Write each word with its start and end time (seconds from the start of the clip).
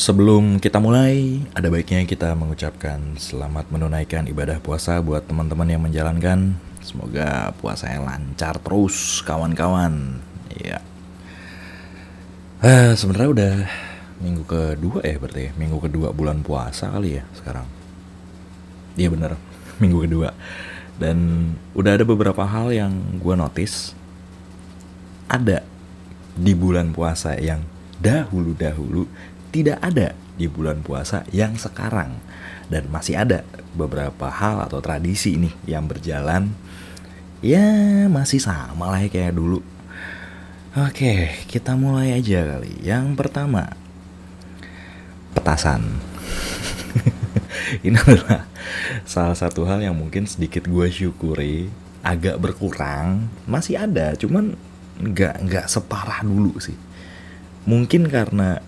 Sebelum 0.00 0.56
kita 0.64 0.80
mulai, 0.80 1.44
ada 1.52 1.68
baiknya 1.68 2.08
kita 2.08 2.32
mengucapkan 2.32 3.20
selamat 3.20 3.68
menunaikan 3.68 4.24
ibadah 4.32 4.56
puasa 4.56 4.96
buat 5.04 5.28
teman-teman 5.28 5.68
yang 5.68 5.84
menjalankan. 5.84 6.56
Semoga 6.80 7.52
puasanya 7.60 8.08
lancar 8.08 8.56
terus, 8.64 9.20
kawan-kawan. 9.28 10.24
Ya. 10.56 10.80
Eh, 12.64 12.96
sebenarnya 12.96 13.28
udah 13.28 13.54
minggu 14.24 14.48
kedua 14.48 15.04
ya 15.04 15.20
berarti 15.20 15.42
ya? 15.44 15.52
Minggu 15.60 15.76
kedua 15.84 16.16
bulan 16.16 16.40
puasa 16.40 16.88
kali 16.88 17.20
ya 17.20 17.28
sekarang. 17.36 17.68
Iya 18.96 19.12
bener, 19.12 19.36
minggu 19.84 20.08
kedua. 20.08 20.32
Dan 20.96 21.52
udah 21.76 22.00
ada 22.00 22.08
beberapa 22.08 22.48
hal 22.48 22.72
yang 22.72 23.20
gue 23.20 23.36
notice 23.36 23.92
ada 25.28 25.60
di 26.40 26.56
bulan 26.56 26.88
puasa 26.96 27.36
yang 27.36 27.60
dahulu-dahulu 28.00 29.04
tidak 29.50 29.82
ada 29.82 30.14
di 30.40 30.48
bulan 30.48 30.80
puasa 30.80 31.26
yang 31.34 31.58
sekarang. 31.60 32.16
Dan 32.70 32.86
masih 32.88 33.18
ada 33.18 33.42
beberapa 33.74 34.30
hal 34.30 34.62
atau 34.64 34.78
tradisi 34.80 35.36
nih 35.36 35.76
yang 35.76 35.90
berjalan. 35.90 36.54
Ya 37.42 38.06
masih 38.06 38.40
sama 38.40 38.94
lah 38.94 39.02
ya 39.02 39.10
kayak 39.10 39.36
dulu. 39.36 39.60
Oke 40.78 41.34
kita 41.50 41.74
mulai 41.74 42.14
aja 42.14 42.46
kali. 42.46 42.78
Yang 42.80 43.18
pertama 43.18 43.74
petasan. 45.34 45.82
Ini 47.86 47.98
adalah 47.98 48.46
salah 49.02 49.34
satu 49.34 49.66
hal 49.66 49.82
yang 49.82 49.98
mungkin 49.98 50.30
sedikit 50.30 50.70
gue 50.70 50.86
syukuri. 50.88 51.66
Agak 52.00 52.40
berkurang 52.40 53.28
masih 53.44 53.76
ada 53.76 54.16
cuman 54.16 54.56
nggak 55.00 55.34
nggak 55.44 55.66
separah 55.68 56.24
dulu 56.24 56.56
sih. 56.62 56.76
Mungkin 57.68 58.08
karena 58.08 58.64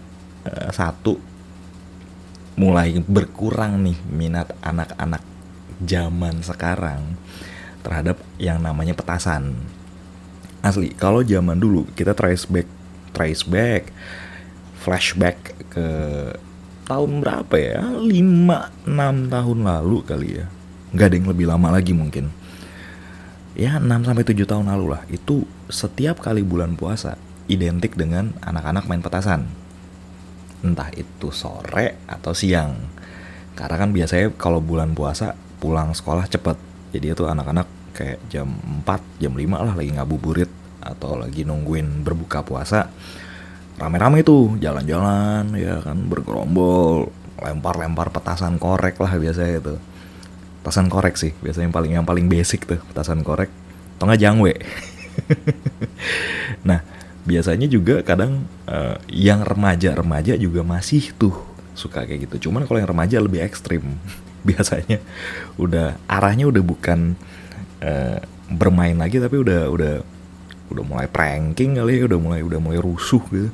uh, 0.47 0.71
satu 0.75 1.19
mulai 2.57 3.01
berkurang 3.01 3.81
nih 3.81 3.99
minat 4.13 4.53
anak-anak 4.61 5.25
zaman 5.83 6.45
sekarang 6.45 7.17
terhadap 7.83 8.21
yang 8.39 8.63
namanya 8.63 8.95
petasan. 8.95 9.57
Asli, 10.63 10.95
kalau 10.95 11.27
zaman 11.27 11.59
dulu 11.59 11.89
kita 11.99 12.15
trace 12.15 12.47
back, 12.47 12.69
trace 13.11 13.43
back, 13.43 13.91
flashback 14.79 15.39
ke 15.73 15.87
tahun 16.87 17.19
berapa 17.19 17.57
ya? 17.59 17.83
5 17.99 18.87
6 18.87 19.35
tahun 19.35 19.59
lalu 19.67 19.99
kali 20.07 20.29
ya. 20.39 20.47
Nggak 20.95 21.07
ada 21.09 21.17
yang 21.19 21.29
lebih 21.35 21.47
lama 21.51 21.69
lagi 21.75 21.93
mungkin. 21.97 22.31
Ya 23.59 23.83
6 23.83 24.07
sampai 24.07 24.23
7 24.23 24.47
tahun 24.47 24.71
lalu 24.71 24.87
lah. 24.95 25.03
Itu 25.11 25.51
setiap 25.67 26.23
kali 26.23 26.47
bulan 26.47 26.79
puasa 26.79 27.19
identik 27.51 27.99
dengan 27.99 28.31
anak-anak 28.47 28.87
main 28.87 29.03
petasan 29.03 29.51
entah 30.63 30.89
itu 30.95 31.29
sore 31.35 32.07
atau 32.07 32.33
siang. 32.33 32.79
Karena 33.53 33.77
kan 33.77 33.91
biasanya 33.93 34.33
kalau 34.39 34.63
bulan 34.63 34.97
puasa 34.97 35.37
pulang 35.61 35.93
sekolah 35.93 36.27
cepet. 36.27 36.57
Jadi 36.95 37.07
itu 37.13 37.25
anak-anak 37.29 37.69
kayak 37.93 38.19
jam 38.33 38.49
4 38.83 39.21
jam 39.21 39.33
5 39.37 39.53
lah 39.53 39.75
lagi 39.77 39.91
ngabuburit 39.93 40.51
atau 40.83 41.15
lagi 41.21 41.45
nungguin 41.45 42.03
berbuka 42.03 42.43
puasa. 42.43 42.89
Rame-rame 43.77 44.25
tuh 44.25 44.57
jalan-jalan 44.59 45.55
ya 45.57 45.81
kan 45.81 45.99
bergerombol 46.07 47.11
lempar-lempar 47.43 48.15
petasan 48.15 48.57
korek 48.57 48.99
lah 48.99 49.13
biasanya 49.19 49.61
itu. 49.61 49.75
Petasan 50.63 50.87
korek 50.89 51.19
sih 51.19 51.35
biasanya 51.43 51.69
yang 51.71 51.77
paling 51.77 51.93
yang 52.03 52.07
paling 52.07 52.27
basic 52.31 52.65
tuh 52.65 52.81
petasan 52.91 53.21
korek. 53.23 53.51
Nggak 54.03 54.21
jangwe. 54.21 54.55
Nah 56.69 56.81
biasanya 57.23 57.71
juga 57.71 58.03
kadang 58.03 58.47
uh, 58.67 58.99
yang 59.07 59.47
remaja-remaja 59.47 60.35
juga 60.35 60.67
masih 60.67 61.15
tuh 61.15 61.35
suka 61.73 62.05
kayak 62.05 62.29
gitu. 62.29 62.49
Cuman 62.49 62.67
kalau 62.67 62.83
yang 62.83 62.91
remaja 62.91 63.17
lebih 63.23 63.43
ekstrim. 63.43 63.99
Biasanya 64.49 64.99
udah 65.55 66.03
arahnya 66.11 66.51
udah 66.51 66.63
bukan 66.67 67.15
uh, 67.79 68.19
bermain 68.51 68.99
lagi 68.99 69.23
tapi 69.23 69.39
udah 69.39 69.71
udah 69.71 69.95
udah 70.75 70.85
mulai 70.85 71.07
pranking 71.07 71.79
kali 71.79 72.03
ya, 72.03 72.11
udah 72.11 72.19
mulai 72.19 72.41
udah 72.43 72.59
mulai 72.59 72.81
rusuh 72.83 73.23
gitu. 73.31 73.51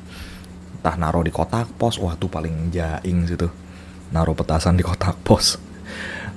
Entah 0.79 0.95
naruh 0.97 1.21
di 1.21 1.29
kotak 1.29 1.69
pos, 1.75 2.01
wah 2.01 2.17
tuh 2.17 2.31
paling 2.31 2.73
jaing 2.73 3.27
situ. 3.29 3.45
Naruh 4.09 4.33
petasan 4.33 4.79
di 4.79 4.83
kotak 4.83 5.19
pos. 5.27 5.61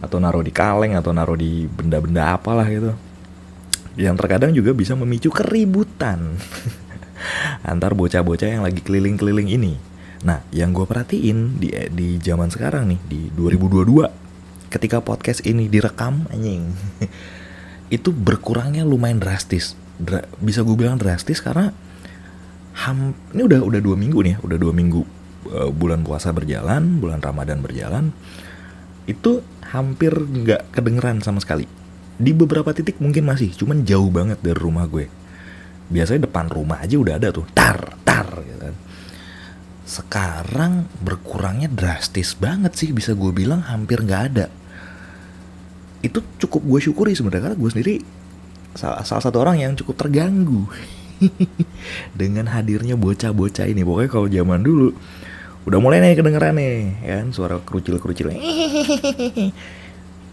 Atau 0.04 0.20
naruh 0.20 0.44
di 0.44 0.52
kaleng 0.52 0.98
atau 0.98 1.14
naruh 1.16 1.38
di 1.38 1.64
benda-benda 1.64 2.36
apalah 2.36 2.68
gitu. 2.68 2.92
Yang 3.96 4.14
terkadang 4.20 4.52
juga 4.52 4.76
bisa 4.76 4.92
memicu 4.92 5.32
keributan. 5.32 6.36
antar 7.62 7.94
bocah-bocah 7.94 8.48
yang 8.48 8.62
lagi 8.62 8.80
keliling-keliling 8.82 9.48
ini. 9.48 9.74
Nah, 10.22 10.42
yang 10.54 10.70
gue 10.70 10.86
perhatiin 10.86 11.58
di 11.58 11.74
di 11.90 12.08
zaman 12.22 12.46
sekarang 12.46 12.94
nih 12.94 13.00
di 13.10 13.20
2022 13.34 14.06
ketika 14.70 15.02
podcast 15.02 15.42
ini 15.44 15.66
direkam 15.66 16.24
anjing 16.30 16.72
itu 17.96 18.14
berkurangnya 18.14 18.86
lumayan 18.86 19.18
drastis. 19.18 19.74
Dra 19.98 20.22
bisa 20.38 20.62
gue 20.62 20.76
bilang 20.78 20.96
drastis 20.96 21.42
karena 21.42 21.74
ham 22.86 23.12
ini 23.34 23.42
udah 23.44 23.60
udah 23.66 23.80
dua 23.82 23.96
minggu 23.98 24.18
nih, 24.22 24.36
udah 24.40 24.56
dua 24.56 24.72
minggu 24.72 25.02
uh, 25.50 25.70
bulan 25.74 26.06
puasa 26.06 26.30
berjalan, 26.30 27.02
bulan 27.02 27.20
Ramadan 27.20 27.60
berjalan, 27.60 28.14
itu 29.04 29.42
hampir 29.74 30.14
nggak 30.14 30.72
kedengeran 30.72 31.20
sama 31.20 31.42
sekali. 31.42 31.66
Di 32.16 32.30
beberapa 32.30 32.70
titik 32.70 33.02
mungkin 33.02 33.26
masih, 33.26 33.50
cuman 33.58 33.82
jauh 33.82 34.08
banget 34.08 34.38
dari 34.38 34.56
rumah 34.56 34.86
gue 34.86 35.21
biasanya 35.92 36.26
depan 36.26 36.48
rumah 36.48 36.80
aja 36.80 36.96
udah 36.96 37.14
ada 37.20 37.28
tuh 37.28 37.44
tar 37.52 38.00
tar 38.02 38.28
gitu 38.40 38.58
kan. 38.58 38.74
Sekarang 39.84 40.72
berkurangnya 41.04 41.68
drastis 41.68 42.32
banget 42.32 42.72
sih 42.72 42.96
bisa 42.96 43.12
gue 43.12 43.30
bilang 43.30 43.60
hampir 43.60 44.00
nggak 44.00 44.22
ada. 44.32 44.46
Itu 46.00 46.24
cukup 46.40 46.64
gue 46.64 46.80
syukuri 46.80 47.12
sebenarnya 47.12 47.52
karena 47.52 47.58
gue 47.60 47.70
sendiri 47.70 47.94
salah, 48.72 49.04
salah 49.04 49.22
satu 49.22 49.44
orang 49.44 49.60
yang 49.60 49.76
cukup 49.76 50.00
terganggu 50.00 50.64
dengan 52.20 52.48
hadirnya 52.48 52.96
bocah-bocah 52.96 53.68
ini. 53.68 53.84
Pokoknya 53.84 54.10
kalau 54.10 54.26
zaman 54.32 54.64
dulu 54.64 54.90
udah 55.62 55.78
mulai 55.78 56.02
nih 56.02 56.18
kedengeran 56.18 56.58
nih 56.58 57.06
ya 57.06 57.14
kan 57.22 57.30
suara 57.30 57.62
kerucil-kerucil 57.62 58.34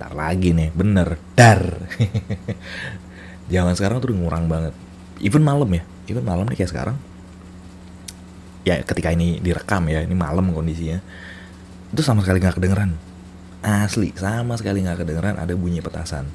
Ntar 0.01 0.13
lagi 0.21 0.57
nih 0.57 0.73
bener 0.73 1.21
dar 1.37 1.85
zaman 3.53 3.73
sekarang 3.77 4.01
tuh 4.01 4.17
ngurang 4.17 4.49
banget 4.49 4.73
even 5.19 5.43
malam 5.43 5.69
ya 5.71 5.83
even 6.09 6.25
malam 6.25 6.49
nih 6.49 6.57
kayak 6.57 6.71
sekarang. 6.73 6.97
Ya 8.67 8.81
ketika 8.83 9.13
ini 9.13 9.39
direkam 9.39 9.87
ya 9.87 10.03
ini 10.03 10.15
malam 10.17 10.51
kondisinya. 10.51 10.99
Itu 11.93 12.01
sama 12.01 12.25
sekali 12.25 12.41
nggak 12.41 12.57
kedengeran. 12.57 12.97
Asli 13.59 14.15
sama 14.15 14.55
sekali 14.57 14.83
nggak 14.83 15.05
kedengeran 15.05 15.35
ada 15.37 15.53
bunyi 15.53 15.79
petasan. 15.79 16.27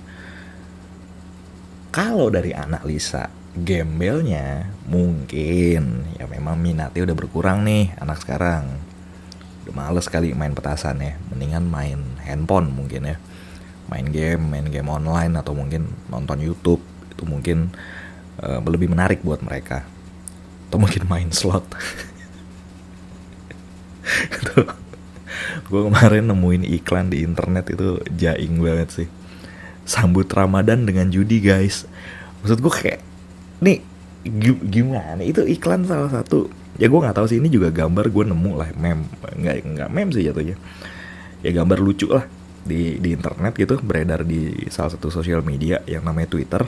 Kalau 1.94 2.26
dari 2.26 2.50
anak 2.50 2.82
Lisa 2.86 3.30
gembelnya 3.54 4.66
mungkin 4.90 6.10
ya 6.18 6.26
memang 6.26 6.58
minatnya 6.58 7.06
udah 7.06 7.16
berkurang 7.16 7.62
nih 7.62 7.94
anak 8.02 8.18
sekarang. 8.18 8.82
Udah 9.64 9.74
males 9.74 10.04
sekali 10.04 10.34
main 10.34 10.52
petasan 10.52 10.98
ya 10.98 11.14
mendingan 11.30 11.64
main 11.70 12.18
handphone 12.26 12.70
mungkin 12.74 13.14
ya. 13.14 13.16
Main 13.88 14.10
game 14.10 14.42
main 14.42 14.66
game 14.66 14.90
online 14.90 15.38
atau 15.38 15.54
mungkin 15.54 15.86
nonton 16.10 16.42
YouTube 16.42 16.82
itu 17.14 17.22
mungkin 17.22 17.70
uh, 18.40 18.58
lebih 18.64 18.90
menarik 18.90 19.22
buat 19.22 19.44
mereka. 19.44 19.84
Atau 20.70 20.80
mungkin 20.80 21.06
main 21.06 21.30
slot. 21.30 21.64
Gue 25.68 25.80
kemarin 25.88 26.28
nemuin 26.28 26.64
iklan 26.80 27.10
di 27.10 27.24
internet 27.24 27.72
itu 27.72 28.00
jaing 28.14 28.60
banget 28.60 28.88
sih. 29.02 29.08
Sambut 29.84 30.28
Ramadan 30.28 30.84
dengan 30.84 31.08
judi 31.12 31.40
guys. 31.40 31.88
Maksud 32.40 32.60
gue 32.60 32.72
kayak 32.72 33.00
nih 33.64 33.80
gimana? 34.68 35.20
Itu 35.24 35.44
iklan 35.44 35.88
salah 35.88 36.12
satu. 36.12 36.48
Ya 36.76 36.90
gue 36.90 37.00
nggak 37.00 37.16
tahu 37.16 37.26
sih 37.30 37.38
ini 37.38 37.48
juga 37.48 37.70
gambar 37.70 38.10
gue 38.10 38.24
nemu 38.34 38.52
lah 38.58 38.68
mem 38.74 39.06
nggak 39.22 39.56
nggak 39.62 39.90
mem 39.92 40.08
sih 40.12 40.26
jatuhnya. 40.26 40.56
Ya 41.44 41.50
gambar 41.52 41.78
lucu 41.80 42.08
lah. 42.12 42.24
Di 42.64 42.96
di 42.96 43.12
internet 43.12 43.52
gitu 43.60 43.76
beredar 43.84 44.24
di 44.24 44.68
salah 44.72 44.96
satu 44.96 45.12
sosial 45.12 45.44
media 45.44 45.84
yang 45.84 46.04
namanya 46.04 46.32
Twitter 46.32 46.64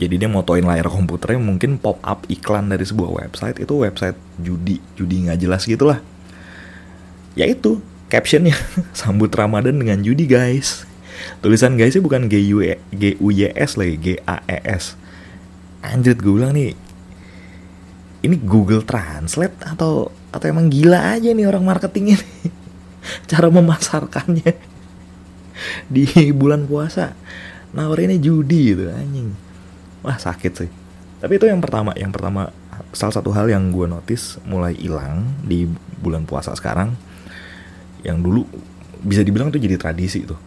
jadi 0.00 0.24
dia 0.24 0.30
motoin 0.30 0.64
layar 0.64 0.88
komputernya 0.88 1.40
mungkin 1.42 1.76
pop 1.76 2.00
up 2.00 2.24
iklan 2.32 2.72
dari 2.72 2.84
sebuah 2.84 3.12
website 3.12 3.60
itu 3.60 3.74
website 3.76 4.16
judi 4.40 4.80
judi 4.96 5.28
nggak 5.28 5.38
jelas 5.40 5.68
gitulah. 5.68 6.00
Ya 7.36 7.44
itu 7.48 7.80
captionnya 8.08 8.56
sambut 8.96 9.28
Ramadan 9.32 9.76
dengan 9.76 10.00
judi 10.00 10.24
guys. 10.24 10.88
Tulisan 11.44 11.76
guysnya 11.76 12.02
bukan 12.02 12.26
G 12.26 12.40
U 12.56 12.64
e, 12.64 12.80
G 12.90 13.20
U 13.20 13.28
Y 13.28 13.52
S 13.52 13.76
lagi 13.76 13.94
G 14.00 14.06
A 14.24 14.40
E 14.48 14.58
S. 14.64 14.96
Anjir 15.84 16.16
gue 16.16 16.34
bilang 16.40 16.56
nih 16.56 16.72
ini 18.22 18.36
Google 18.38 18.86
Translate 18.86 19.54
atau 19.66 20.08
atau 20.32 20.46
emang 20.48 20.72
gila 20.72 21.14
aja 21.18 21.30
nih 21.30 21.44
orang 21.44 21.68
marketingnya 21.68 22.16
nih. 22.16 22.50
cara 23.30 23.52
memasarkannya. 23.52 24.50
Di 25.94 26.32
bulan 26.32 26.64
puasa 26.64 27.12
nawarinnya 27.72 28.20
judi 28.20 28.72
gitu 28.72 28.88
anjing 28.92 29.51
wah 30.02 30.18
sakit 30.18 30.52
sih. 30.52 30.70
Tapi 31.22 31.38
itu 31.38 31.46
yang 31.46 31.62
pertama 31.62 31.94
yang 31.94 32.10
pertama 32.10 32.50
salah 32.90 33.14
satu 33.14 33.30
hal 33.30 33.46
yang 33.46 33.70
gue 33.70 33.86
notice 33.86 34.42
mulai 34.42 34.74
hilang 34.74 35.22
di 35.46 35.70
bulan 36.02 36.26
puasa 36.26 36.50
sekarang 36.58 36.98
yang 38.02 38.18
dulu 38.18 38.42
bisa 39.02 39.22
dibilang 39.22 39.54
tuh 39.54 39.62
jadi 39.62 39.78
tradisi 39.78 40.26
tuh. 40.26 40.38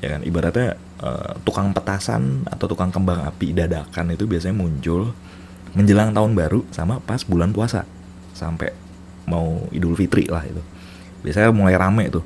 Ya 0.00 0.16
kan 0.16 0.24
ibaratnya 0.24 0.80
uh, 1.04 1.36
tukang 1.44 1.76
petasan 1.76 2.48
atau 2.48 2.64
tukang 2.64 2.88
kembang 2.88 3.20
api 3.28 3.52
dadakan 3.52 4.16
itu 4.16 4.24
biasanya 4.24 4.56
muncul 4.56 5.12
menjelang 5.76 6.16
tahun 6.16 6.32
baru 6.32 6.64
sama 6.72 7.04
pas 7.04 7.20
bulan 7.28 7.52
puasa. 7.52 7.84
Sampai 8.32 8.72
mau 9.28 9.68
Idul 9.68 9.94
Fitri 10.00 10.24
lah 10.32 10.40
itu. 10.48 10.64
Biasanya 11.20 11.52
mulai 11.52 11.76
rame 11.76 12.08
tuh 12.08 12.24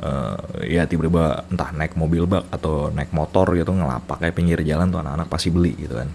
uh, 0.00 0.38
ya 0.64 0.88
tiba-tiba 0.88 1.46
entah 1.50 1.70
naik 1.70 1.94
mobil 1.94 2.26
bak 2.26 2.50
atau 2.50 2.90
naik 2.90 3.14
motor 3.14 3.52
gitu 3.54 3.70
ngelapak 3.70 4.22
kayak 4.22 4.34
pinggir 4.34 4.58
jalan 4.66 4.90
tuh 4.90 5.02
anak-anak 5.02 5.28
pasti 5.30 5.48
beli 5.52 5.74
gitu 5.78 5.94
kan. 5.98 6.08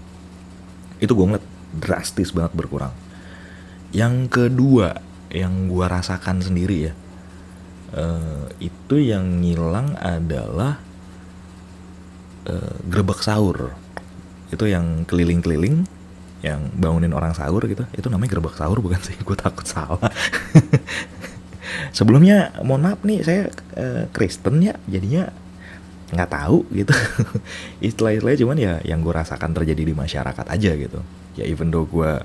Itu 1.00 1.16
gue 1.16 1.26
ngeliat 1.30 1.46
drastis 1.76 2.34
banget 2.34 2.52
berkurang. 2.52 2.92
Yang 3.94 4.14
kedua 4.28 4.98
yang 5.30 5.70
gue 5.70 5.86
rasakan 5.86 6.42
sendiri 6.42 6.90
ya 6.90 6.92
uh, 7.94 8.46
itu 8.58 8.98
yang 8.98 9.42
ngilang 9.42 9.94
adalah 9.98 10.78
uh, 12.46 13.14
sahur. 13.22 13.74
Itu 14.50 14.66
yang 14.66 15.06
keliling-keliling 15.06 15.86
yang 16.40 16.72
bangunin 16.72 17.12
orang 17.12 17.36
sahur 17.36 17.60
gitu 17.68 17.84
itu 17.92 18.08
namanya 18.08 18.36
gerbek 18.36 18.56
sahur 18.56 18.80
bukan 18.80 19.00
sih? 19.00 19.12
Gue 19.28 19.36
takut 19.36 19.64
salah 19.68 20.00
sebelumnya 22.00 22.56
mohon 22.64 22.88
maaf 22.88 23.04
nih 23.04 23.20
saya 23.20 23.52
uh, 23.76 24.08
Kristen 24.16 24.64
ya 24.64 24.80
jadinya 24.88 25.28
nggak 26.10 26.30
tahu 26.32 26.64
gitu. 26.72 26.96
Istilah-istilahnya 27.92 28.40
cuman 28.40 28.56
ya 28.56 28.72
yang 28.88 29.04
gue 29.04 29.12
rasakan 29.12 29.52
terjadi 29.52 29.84
di 29.84 29.94
masyarakat 29.94 30.46
aja 30.48 30.70
gitu. 30.80 31.04
Ya 31.36 31.44
even 31.44 31.68
though 31.68 31.84
gue 31.84 32.24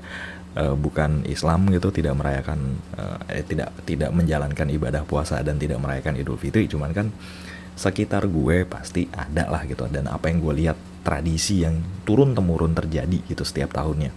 uh, 0.56 0.75
bukan 0.80 1.27
Islam 1.27 1.68
gitu 1.69 1.92
tidak 1.92 2.16
merayakan 2.16 2.80
uh, 2.95 3.19
eh, 3.27 3.44
tidak 3.44 3.75
tidak 3.83 4.16
menjalankan 4.16 4.72
ibadah 4.72 5.04
puasa 5.04 5.44
dan 5.44 5.60
tidak 5.60 5.83
merayakan 5.83 6.16
Idul 6.16 6.39
Fitri 6.39 6.72
cuman 6.72 6.95
kan 6.95 7.12
sekitar 7.75 8.31
gue 8.31 8.63
pasti 8.63 9.12
ada 9.12 9.51
lah 9.51 9.68
gitu. 9.68 9.86
Dan 9.92 10.07
apa 10.07 10.31
yang 10.31 10.39
gue 10.39 10.54
lihat 10.66 10.77
tradisi 11.04 11.62
yang 11.68 11.83
turun 12.07 12.31
temurun 12.33 12.74
terjadi 12.74 13.22
gitu 13.27 13.44
setiap 13.44 13.75
tahunnya. 13.75 14.10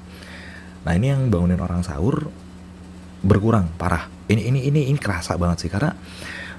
Nah 0.86 0.92
ini 0.94 1.12
yang 1.12 1.28
bangunin 1.28 1.60
orang 1.60 1.84
sahur 1.84 2.32
berkurang 3.22 3.70
parah. 3.74 4.06
Ini 4.28 4.52
ini 4.52 4.60
ini 4.68 4.80
ini 4.92 4.98
kerasa 5.00 5.34
banget 5.40 5.66
sih 5.66 5.70
karena 5.72 5.94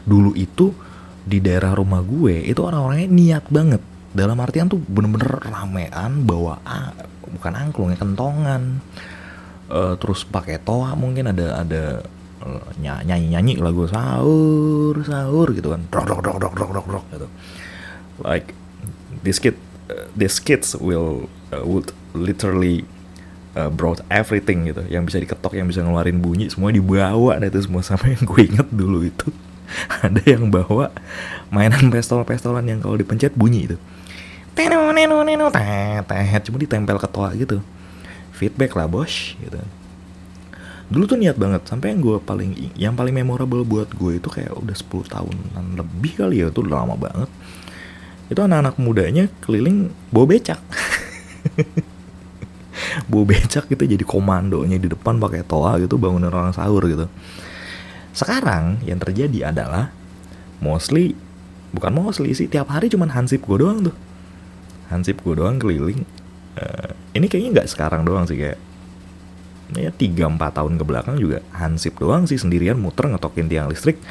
dulu 0.03 0.33
itu 0.33 0.73
di 1.23 1.37
daerah 1.43 1.77
rumah 1.77 2.01
gue 2.01 2.41
itu 2.49 2.59
orang-orangnya 2.63 3.09
niat 3.09 3.45
banget. 3.53 3.81
Dalam 4.09 4.41
artian 4.41 4.65
tuh 4.65 4.81
bener-bener 4.81 5.37
ramean 5.37 6.25
bawa 6.25 6.57
ah, 6.65 6.89
bukan 7.29 7.53
angklung 7.53 7.93
ya 7.93 7.97
kentongan. 7.99 8.81
Uh, 9.69 9.93
terus 10.01 10.25
pakai 10.25 10.57
toa 10.57 10.97
mungkin 10.97 11.29
ada 11.29 11.61
ada 11.61 12.01
uh, 12.41 12.65
nyanyi 12.81 13.37
nyanyi 13.37 13.53
lagu 13.61 13.85
sahur 13.85 14.97
sahur 15.05 15.53
gitu 15.53 15.69
kan. 15.69 15.85
Dok 15.93 16.05
dok 16.09 16.19
dok 16.25 16.37
dok 16.41 16.53
dok 16.57 16.69
dok 16.73 16.87
dok 16.89 17.05
gitu. 17.13 17.27
Like 18.25 18.57
this 19.21 19.37
kid 19.37 19.61
uh, 19.93 20.09
this 20.17 20.41
kids 20.41 20.73
will 20.73 21.29
uh, 21.53 21.61
would 21.61 21.93
literally 22.17 22.89
uh, 23.57 23.69
brought 23.71 24.03
everything 24.11 24.69
gitu 24.69 24.85
yang 24.91 25.07
bisa 25.07 25.17
diketok 25.17 25.57
yang 25.57 25.65
bisa 25.65 25.81
ngeluarin 25.81 26.21
bunyi 26.21 26.51
semua 26.51 26.69
dibawa 26.69 27.39
deh 27.41 27.49
itu 27.49 27.65
semua. 27.65 27.81
Sampai 27.89 28.17
yang 28.17 28.23
gue 28.25 28.41
inget 28.45 28.69
dulu 28.69 29.05
itu 29.05 29.29
ada 30.05 30.21
yang 30.25 30.49
bawa 30.49 30.93
mainan 31.49 31.89
pistol-pistolan 31.89 32.65
yang 32.67 32.79
kalau 32.83 32.97
dipencet 32.97 33.33
bunyi 33.33 33.69
itu. 33.73 33.77
Cuma 36.49 36.57
ditempel 36.59 36.97
ke 36.99 37.07
toa 37.07 37.29
gitu. 37.37 37.63
Feedback 38.35 38.75
lah 38.75 38.89
bos 38.89 39.37
gitu. 39.39 39.59
Dulu 40.89 41.05
tuh 41.05 41.21
niat 41.21 41.37
banget 41.37 41.69
sampai 41.69 41.93
yang 41.93 42.01
gue 42.01 42.17
paling 42.17 42.73
yang 42.73 42.93
paling 42.97 43.13
memorable 43.13 43.61
buat 43.61 43.93
gue 43.93 44.17
itu 44.17 44.25
kayak 44.25 44.57
udah 44.57 44.73
10 44.73 45.05
tahunan 45.05 45.65
lebih 45.77 46.17
kali 46.17 46.41
ya 46.41 46.49
itu 46.49 46.65
udah 46.65 46.81
lama 46.81 46.97
banget. 46.97 47.29
Itu 48.29 48.41
anak-anak 48.41 48.75
mudanya 48.81 49.29
keliling 49.41 49.93
bawa 50.09 50.25
becak 50.37 50.61
bawa 53.07 53.23
becak 53.29 53.67
gitu 53.69 53.83
jadi 53.85 54.03
komandonya 54.05 54.77
di 54.79 54.87
depan 54.91 55.19
pakai 55.19 55.43
toa 55.47 55.79
gitu 55.81 55.95
bangunin 55.99 56.31
orang 56.31 56.55
sahur 56.55 56.83
gitu. 56.85 57.05
Sekarang 58.13 58.81
yang 58.83 58.97
terjadi 58.97 59.53
adalah 59.53 59.93
mostly 60.59 61.15
bukan 61.71 61.93
mostly 61.93 62.33
sih 62.33 62.49
tiap 62.49 62.73
hari 62.73 62.89
cuman 62.89 63.13
hansip 63.13 63.45
gue 63.45 63.57
doang 63.57 63.85
tuh. 63.85 63.95
Hansip 64.89 65.21
gue 65.21 65.33
doang 65.37 65.61
keliling 65.61 66.03
uh, 66.57 66.91
ini 67.13 67.29
kayaknya 67.29 67.61
nggak 67.61 67.69
sekarang 67.69 68.03
doang 68.03 68.25
sih 68.25 68.35
kayak 68.35 68.57
ya 69.77 69.93
tiga 69.93 70.25
empat 70.25 70.57
tahun 70.57 70.81
ke 70.81 70.83
belakang 70.83 71.21
juga 71.21 71.45
hansip 71.53 71.93
doang 72.01 72.25
sih 72.25 72.41
sendirian 72.41 72.81
muter 72.81 73.05
ngetokin 73.05 73.45
tiang 73.45 73.69
listrik 73.69 74.01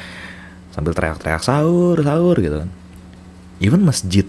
sambil 0.71 0.95
teriak-teriak 0.95 1.43
sahur 1.43 1.99
sahur 1.99 2.39
gitu 2.39 2.63
kan. 2.63 2.69
Even 3.59 3.83
masjid 3.83 4.23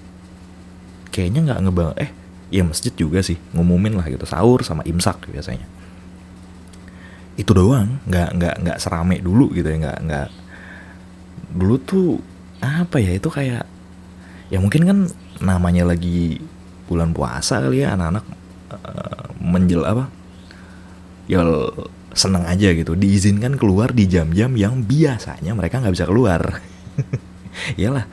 kayaknya 1.15 1.47
nggak 1.47 1.59
ngebang 1.63 1.95
eh 1.95 2.11
ya 2.51 2.63
masjid 2.67 2.93
juga 2.93 3.23
sih. 3.23 3.39
Ngumumin 3.55 3.97
lah 3.97 4.07
gitu. 4.11 4.27
Sahur 4.27 4.61
sama 4.67 4.83
imsak 4.85 5.31
biasanya. 5.31 5.65
Itu 7.39 7.55
doang. 7.57 8.03
Nggak 8.05 8.29
nggak 8.37 8.55
nggak 8.67 8.79
serame 8.83 9.23
dulu 9.23 9.55
gitu 9.55 9.71
ya. 9.71 9.79
Nggak 9.79 9.99
nggak. 10.05 10.29
Dulu 11.55 11.75
tuh 11.83 12.09
apa 12.61 13.01
ya 13.01 13.17
itu 13.17 13.33
kayak 13.33 13.65
ya 14.53 14.59
mungkin 14.61 14.83
kan 14.85 14.99
namanya 15.41 15.89
lagi 15.89 16.37
bulan 16.85 17.17
puasa 17.17 17.63
kali 17.65 17.87
ya 17.87 17.97
anak-anak 17.97 18.27
uh, 18.75 19.25
menjel 19.41 19.87
apa 19.87 20.11
ya 21.31 21.47
seneng 22.13 22.45
aja 22.45 22.75
gitu. 22.75 22.99
Diizinkan 22.99 23.55
keluar 23.55 23.95
di 23.95 24.11
jam-jam 24.11 24.53
yang 24.59 24.83
biasanya 24.83 25.55
mereka 25.55 25.79
nggak 25.79 25.95
bisa 25.95 26.07
keluar. 26.11 26.43
Iyalah 27.79 28.07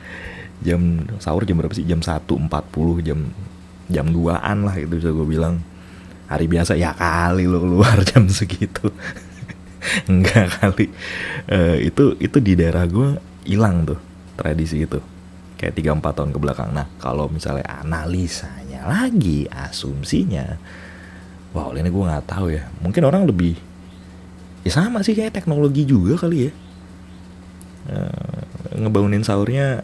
jam 0.62 1.06
sahur 1.22 1.42
jam 1.46 1.58
berapa 1.58 1.74
sih? 1.74 1.86
Jam 1.86 2.02
satu 2.02 2.38
empat 2.38 2.70
puluh 2.70 3.02
jam 3.02 3.30
jam 3.88 4.06
2an 4.12 4.68
lah 4.68 4.76
itu 4.76 5.00
bisa 5.00 5.10
gue 5.10 5.26
bilang. 5.26 5.60
Hari 6.28 6.44
biasa 6.44 6.76
ya 6.76 6.92
kali 6.92 7.48
lo 7.48 7.64
keluar 7.64 8.04
jam 8.08 8.28
segitu. 8.28 8.92
Enggak 10.12 10.60
kali. 10.60 10.92
Uh, 11.48 11.80
itu 11.80 12.14
itu 12.20 12.36
di 12.38 12.52
daerah 12.52 12.84
gue 12.84 13.16
hilang 13.48 13.88
tuh 13.88 13.98
tradisi 14.36 14.84
itu. 14.84 15.00
Kayak 15.56 15.74
tiga 15.74 15.90
empat 15.96 16.20
tahun 16.20 16.30
ke 16.36 16.38
belakang. 16.38 16.70
Nah 16.76 16.86
kalau 17.00 17.32
misalnya 17.32 17.64
analisanya 17.80 18.84
lagi 18.86 19.48
asumsinya 19.48 20.60
wow 21.56 21.72
ini 21.72 21.88
gue 21.88 22.04
nggak 22.04 22.28
tahu 22.28 22.52
ya. 22.52 22.68
Mungkin 22.84 23.02
orang 23.08 23.24
lebih 23.24 23.56
ya 24.68 24.70
sama 24.74 25.00
sih 25.00 25.16
kayak 25.16 25.32
teknologi 25.32 25.88
juga 25.88 26.20
kali 26.20 26.48
ya. 26.48 26.52
Uh, 27.88 28.44
ngebangunin 28.76 29.24
sahurnya 29.24 29.80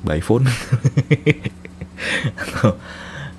by 0.00 0.24
phone 0.24 0.48
atau 2.42 2.74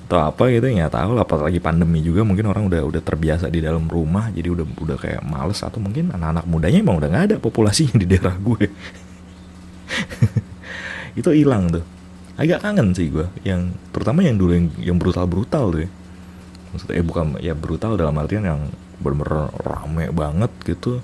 atau 0.05 0.21
apa 0.21 0.53
gitu 0.53 0.69
nggak 0.69 0.93
tahu 0.93 1.17
lah. 1.17 1.25
Apalagi 1.25 1.57
pandemi 1.57 2.05
juga 2.05 2.21
mungkin 2.21 2.45
orang 2.45 2.69
udah 2.69 2.81
udah 2.85 3.01
terbiasa 3.01 3.49
di 3.49 3.57
dalam 3.57 3.89
rumah 3.89 4.29
jadi 4.29 4.53
udah 4.53 4.65
udah 4.77 4.97
kayak 5.01 5.25
males. 5.25 5.65
Atau 5.65 5.81
mungkin 5.81 6.13
anak-anak 6.13 6.45
mudanya 6.45 6.79
emang 6.85 7.01
udah 7.01 7.09
nggak 7.09 7.25
ada 7.33 7.35
populasinya 7.41 7.97
di 7.97 8.05
daerah 8.05 8.37
gue. 8.37 8.69
Itu 11.19 11.33
hilang 11.33 11.73
tuh. 11.73 11.81
Agak 12.37 12.61
kangen 12.61 12.93
sih 12.93 13.09
gue. 13.09 13.25
Yang 13.41 13.73
terutama 13.89 14.21
yang 14.21 14.37
dulu 14.37 14.51
yang, 14.53 14.67
yang 14.77 14.97
brutal 15.01 15.25
brutal 15.25 15.73
tuh 15.73 15.81
ya. 15.87 15.89
Maksudnya 16.75 16.95
eh 17.01 17.05
bukan 17.05 17.25
ya 17.41 17.53
brutal 17.57 17.97
dalam 17.97 18.13
artian 18.21 18.45
yang 18.45 18.61
bener-bener 19.01 19.49
rame 19.65 20.05
banget 20.13 20.51
gitu. 20.69 21.01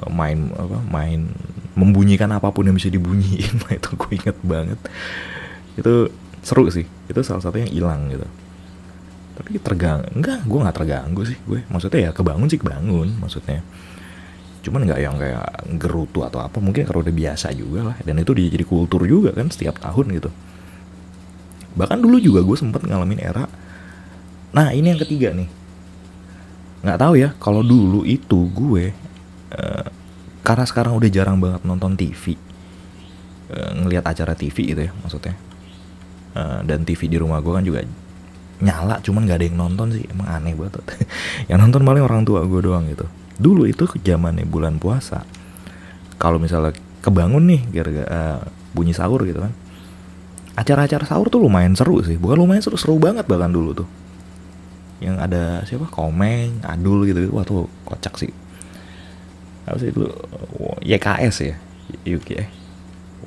Eh, 0.00 0.08
main 0.08 0.48
apa 0.56 0.80
main 0.88 1.28
membunyikan 1.76 2.32
apa 2.32 2.48
pun 2.56 2.64
yang 2.64 2.76
bisa 2.78 2.88
dibunyiin. 2.88 3.52
Itu 3.78 4.00
gue 4.00 4.16
inget 4.16 4.38
banget. 4.40 4.80
Itu 5.76 6.08
seru 6.42 6.68
sih. 6.68 6.86
Itu 7.10 7.20
salah 7.22 7.42
satu 7.42 7.58
yang 7.58 7.70
hilang 7.70 8.08
gitu. 8.12 8.26
Tapi 9.38 9.58
tergang 9.62 10.02
enggak 10.14 10.42
gue 10.44 10.58
nggak 10.58 10.76
terganggu 10.76 11.22
sih. 11.26 11.38
Gue 11.46 11.62
maksudnya 11.70 12.08
ya 12.08 12.10
kebangun 12.10 12.48
sih 12.50 12.58
kebangun 12.58 13.08
maksudnya. 13.22 13.62
Cuman 14.62 14.84
nggak 14.84 15.00
yang 15.00 15.14
kayak 15.16 15.46
gerutu 15.78 16.26
atau 16.26 16.42
apa 16.42 16.58
mungkin 16.58 16.84
kalau 16.84 17.00
udah 17.00 17.14
biasa 17.14 17.54
juga 17.54 17.94
lah. 17.94 17.96
Dan 18.02 18.20
itu 18.22 18.34
jadi 18.34 18.64
kultur 18.66 19.06
juga 19.06 19.30
kan 19.34 19.48
setiap 19.48 19.78
tahun 19.78 20.06
gitu. 20.18 20.30
Bahkan 21.78 21.98
dulu 22.02 22.18
juga 22.18 22.42
gue 22.42 22.56
sempet 22.58 22.82
ngalamin 22.84 23.22
era 23.22 23.46
nah 24.48 24.72
ini 24.72 24.90
yang 24.90 25.00
ketiga 25.00 25.30
nih. 25.36 25.48
Nggak 26.82 26.98
tahu 26.98 27.14
ya 27.20 27.30
kalau 27.36 27.60
dulu 27.62 28.02
itu 28.02 28.48
gue 28.50 28.90
uh, 29.54 29.86
karena 30.48 30.64
sekarang 30.64 30.96
udah 30.96 31.10
jarang 31.12 31.36
banget 31.36 31.60
nonton 31.68 31.92
TV 31.92 32.32
uh, 32.32 32.36
eh, 33.52 33.70
ngelihat 33.84 34.04
acara 34.08 34.32
TV 34.32 34.72
gitu 34.72 34.80
ya 34.88 34.92
maksudnya 35.04 35.36
uh, 36.38 36.60
dan 36.62 36.86
TV 36.86 37.10
di 37.10 37.18
rumah 37.18 37.42
gue 37.42 37.50
kan 37.50 37.66
juga 37.66 37.82
nyala 38.58 38.98
cuman 39.02 39.26
gak 39.26 39.38
ada 39.42 39.46
yang 39.46 39.58
nonton 39.58 39.94
sih. 39.94 40.04
Emang 40.10 40.26
aneh 40.30 40.54
banget. 40.54 40.82
Yang 41.50 41.58
nonton 41.62 41.82
paling 41.86 42.02
orang 42.02 42.22
tua 42.26 42.42
gue 42.42 42.60
doang 42.62 42.90
gitu. 42.90 43.06
Dulu 43.38 43.66
itu 43.70 43.86
zamannya 44.02 44.46
bulan 44.46 44.82
puasa. 44.82 45.22
Kalau 46.18 46.42
misalnya 46.42 46.74
kebangun 46.98 47.46
nih 47.46 47.62
gara-gara 47.70 48.08
uh, 48.10 48.38
bunyi 48.74 48.90
sahur 48.90 49.22
gitu 49.22 49.38
kan. 49.38 49.54
Acara-acara 50.58 51.06
sahur 51.06 51.30
tuh 51.30 51.38
lumayan 51.38 51.78
seru 51.78 52.02
sih. 52.02 52.18
Bukan 52.18 52.34
lumayan 52.34 52.62
seru 52.66 52.74
seru 52.74 52.98
banget 52.98 53.30
bahkan 53.30 53.54
dulu 53.54 53.78
tuh. 53.78 53.88
Yang 54.98 55.16
ada 55.22 55.42
siapa? 55.62 55.86
Komeng 55.86 56.58
Adul 56.66 57.06
gitu 57.06 57.30
wah 57.30 57.46
tuh 57.46 57.70
kocak 57.86 58.18
sih. 58.18 58.34
Apa 59.70 59.78
sih 59.78 59.94
itu? 59.94 60.02
YKS 60.82 61.36
ya? 61.46 61.54
Yuki 62.02 62.34
eh 62.42 62.48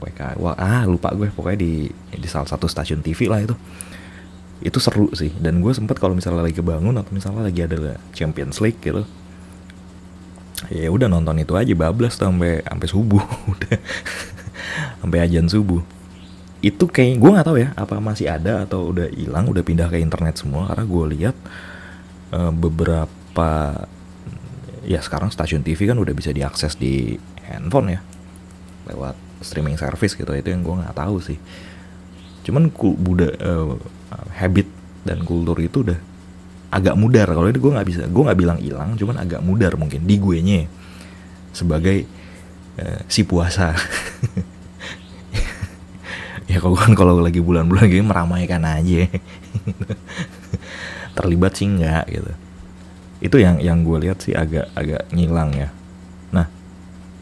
WK 0.02 0.42
wah 0.42 0.58
ah 0.58 0.84
lupa 0.90 1.14
gue. 1.14 1.30
Pokoknya 1.30 1.62
di 1.62 1.88
di 1.94 2.28
salah 2.28 2.50
satu 2.50 2.66
stasiun 2.66 3.06
TV 3.06 3.30
lah 3.30 3.46
itu. 3.46 3.56
Itu 4.62 4.82
seru 4.82 5.14
sih. 5.14 5.30
Dan 5.38 5.62
gue 5.62 5.72
sempet 5.72 6.02
kalau 6.02 6.18
misalnya 6.18 6.42
lagi 6.42 6.58
kebangun 6.58 6.98
atau 6.98 7.14
misalnya 7.14 7.46
lagi 7.46 7.62
ada 7.62 8.02
Champions 8.12 8.58
League 8.60 8.82
gitu 8.82 9.06
ya 10.70 10.94
udah 10.94 11.10
nonton 11.10 11.42
itu 11.42 11.58
aja 11.58 11.74
bablas 11.74 12.20
tuh 12.20 12.30
sampai 12.30 12.62
sampai 12.62 12.88
subuh. 12.88 13.24
Udah. 13.56 13.80
Sampai 15.02 15.20
ajan 15.26 15.50
subuh. 15.50 15.82
Itu 16.62 16.86
kayak 16.86 17.18
gue 17.18 17.30
nggak 17.34 17.48
tahu 17.48 17.58
ya 17.58 17.70
apa 17.74 17.98
masih 17.98 18.30
ada 18.30 18.62
atau 18.62 18.94
udah 18.94 19.10
hilang 19.10 19.50
udah 19.50 19.64
pindah 19.66 19.90
ke 19.90 19.98
internet 19.98 20.38
semua. 20.38 20.70
Karena 20.70 20.86
gue 20.86 21.06
lihat 21.18 21.36
uh, 22.36 22.54
beberapa 22.54 23.82
ya 24.86 25.02
sekarang 25.02 25.34
stasiun 25.34 25.66
TV 25.66 25.90
kan 25.90 25.98
udah 25.98 26.14
bisa 26.14 26.30
diakses 26.30 26.78
di 26.78 27.18
handphone 27.50 27.98
ya. 27.98 28.02
Lewat 28.86 29.18
streaming 29.42 29.76
service 29.76 30.14
gitu 30.14 30.30
itu 30.34 30.50
yang 30.50 30.62
gue 30.62 30.76
nggak 30.82 30.96
tahu 30.96 31.18
sih. 31.22 31.38
Cuman 32.46 32.74
buda 32.74 33.30
uh, 33.42 33.76
habit 34.38 34.70
dan 35.06 35.22
kultur 35.26 35.58
itu 35.62 35.82
udah 35.86 36.00
agak 36.72 36.96
mudar. 36.96 37.28
Kalau 37.30 37.50
itu 37.50 37.60
gue 37.60 37.72
nggak 37.74 37.88
bisa 37.88 38.02
gue 38.08 38.24
nggak 38.24 38.40
bilang 38.40 38.58
hilang 38.62 38.96
cuman 38.96 39.22
agak 39.22 39.42
mudar 39.44 39.74
mungkin 39.76 40.06
di 40.06 40.16
gue 40.18 40.38
nya 40.42 40.62
sebagai 41.52 42.08
uh, 42.80 43.00
si 43.10 43.26
puasa. 43.28 43.74
Ya 46.52 46.60
kalau 46.60 46.76
kan 46.76 46.92
kalau 46.92 47.24
lagi 47.24 47.40
bulan-bulan 47.40 47.88
gini 47.88 48.04
meramaikan 48.04 48.60
aja. 48.68 49.08
Terlibat 51.16 51.56
sih 51.56 51.64
enggak 51.64 52.12
gitu. 52.12 52.32
Itu 53.24 53.40
yang 53.40 53.64
yang 53.64 53.88
gue 53.88 54.04
lihat 54.04 54.20
sih 54.20 54.36
agak 54.36 54.68
agak 54.76 55.08
ngilang 55.16 55.56
ya 55.56 55.72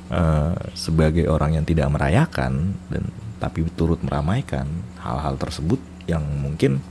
uh, 0.10 0.58
sebagai 0.74 1.26
orang 1.30 1.58
yang 1.58 1.66
tidak 1.66 1.90
merayakan 1.90 2.76
dan 2.90 3.04
tapi 3.40 3.64
turut 3.74 4.04
meramaikan 4.04 4.68
hal-hal 5.00 5.40
tersebut 5.40 5.80
yang 6.10 6.22
mungkin 6.22 6.84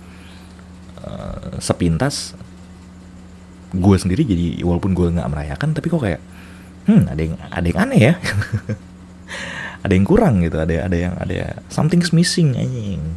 uh, 1.05 1.61
sepintas 1.61 2.33
gue 3.69 3.97
sendiri 4.01 4.25
jadi 4.25 4.65
walaupun 4.65 4.97
gue 4.97 5.13
nggak 5.13 5.29
merayakan 5.29 5.77
tapi 5.77 5.87
kok 5.93 6.01
kayak 6.01 6.23
hmm 6.89 7.05
ada 7.05 7.21
yang 7.21 7.35
ada 7.53 7.67
yang 7.69 7.81
aneh 7.85 8.01
ya? 8.01 8.15
Ada 9.79 9.95
yang 9.95 10.11
kurang 10.11 10.43
gitu 10.43 10.59
ada 10.59 10.91
ada 10.91 10.97
yang 10.99 11.15
ada 11.23 11.63
something's 11.71 12.11
missing 12.11 12.59
anjing. 12.59 13.15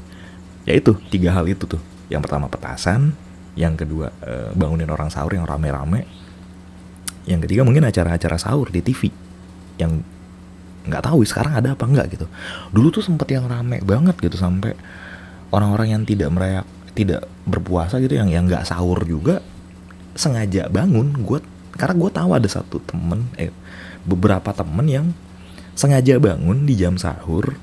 Ya 0.62 0.78
itu 0.78 0.94
tiga 1.10 1.34
hal 1.34 1.50
itu 1.50 1.66
tuh. 1.66 1.82
Yang 2.06 2.30
pertama 2.30 2.54
petasan. 2.54 3.18
Yang 3.58 3.82
kedua 3.82 4.14
uh, 4.22 4.54
bangunin 4.54 4.86
orang 4.94 5.10
sahur 5.10 5.34
yang 5.34 5.50
rame-rame. 5.50 6.06
Yang 7.26 7.50
ketiga 7.50 7.66
mungkin 7.66 7.82
acara-acara 7.90 8.38
sahur 8.38 8.70
di 8.70 8.78
TV 8.86 9.10
yang 9.82 10.06
nggak 10.82 11.04
tahu 11.06 11.22
sekarang 11.26 11.58
ada 11.58 11.78
apa 11.78 11.86
enggak 11.86 12.14
gitu. 12.18 12.26
Dulu 12.74 12.88
tuh 12.90 13.04
sempet 13.06 13.30
yang 13.34 13.46
rame 13.46 13.82
banget 13.86 14.18
gitu 14.18 14.38
sampai 14.38 14.74
orang-orang 15.54 15.98
yang 15.98 16.04
tidak 16.06 16.30
merayak 16.34 16.66
tidak 16.92 17.26
berpuasa 17.46 18.02
gitu 18.02 18.18
yang 18.18 18.30
yang 18.30 18.50
nggak 18.50 18.66
sahur 18.66 19.02
juga 19.06 19.42
sengaja 20.18 20.68
bangun. 20.70 21.14
Gue 21.22 21.42
karena 21.78 21.96
gue 21.98 22.12
tahu 22.12 22.30
ada 22.34 22.50
satu 22.50 22.78
temen 22.84 23.30
eh 23.38 23.54
beberapa 24.06 24.52
temen 24.52 24.86
yang 24.90 25.08
sengaja 25.78 26.18
bangun 26.18 26.66
di 26.68 26.74
jam 26.76 26.98
sahur 26.98 27.58